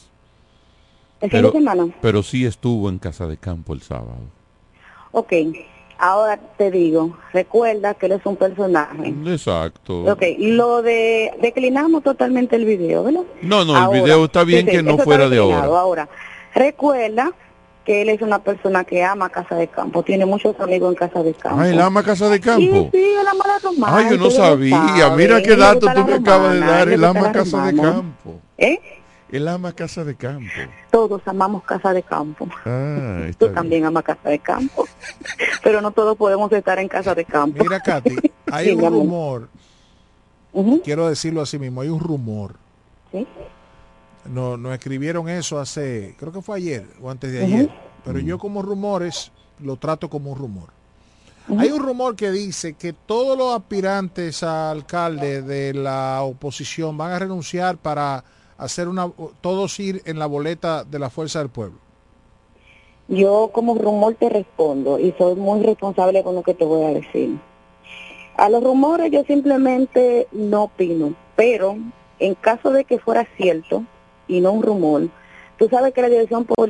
[1.21, 1.87] El fin pero, de semana.
[2.01, 4.19] pero sí estuvo en Casa de Campo el sábado.
[5.11, 5.33] Ok,
[6.01, 9.13] Ahora te digo, recuerda que él es un personaje.
[9.25, 10.05] Exacto.
[10.09, 13.23] Ok, lo de declinamos totalmente el video, ¿verdad?
[13.41, 15.37] No, no, el Ahora, video está bien sí, sí, que no eso está fuera de
[15.39, 15.57] ahora.
[15.65, 16.09] Ahora,
[16.55, 17.31] recuerda
[17.83, 21.21] que él es una persona que ama Casa de Campo, tiene muchos amigos en Casa
[21.21, 21.59] de Campo.
[21.59, 22.89] Ah, él ama Casa de Sí, Campo.
[22.93, 23.97] sí, él ama la romana.
[23.97, 25.09] Ay, yo no sabía.
[25.17, 26.87] Mira qué dato tú me acabas de dar.
[26.87, 27.75] él ama Casa de.
[27.75, 28.39] Campo.
[28.57, 28.79] ¿Eh?
[29.31, 30.49] Él ama Casa de Campo.
[30.91, 32.47] Todos amamos Casa de Campo.
[32.65, 33.55] Ah, está Tú bien.
[33.55, 34.87] también amas Casa de Campo.
[35.63, 37.63] Pero no todos podemos estar en Casa de Campo.
[37.63, 38.15] Mira, Katy,
[38.51, 39.49] hay Sí, un rumor,
[40.83, 42.55] quiero decirlo así mismo, hay un rumor.
[43.11, 43.27] Sí.
[44.25, 47.69] No, nos escribieron eso hace, creo que fue ayer o antes de ayer.
[48.03, 50.69] Pero yo como rumores lo trato como un rumor.
[51.57, 57.11] Hay un rumor que dice que todos los aspirantes a alcalde de la oposición van
[57.11, 58.23] a renunciar para
[58.59, 59.11] hacer una,
[59.41, 61.77] todos ir en la boleta de la fuerza del pueblo.
[63.07, 66.93] Yo como rumor te respondo y soy muy responsable con lo que te voy a
[66.93, 67.39] decir.
[68.37, 71.77] A los rumores yo simplemente no opino, pero
[72.19, 73.83] en caso de que fuera cierto
[74.27, 75.09] y no un rumor,
[75.57, 76.69] tú sabes que la dirección política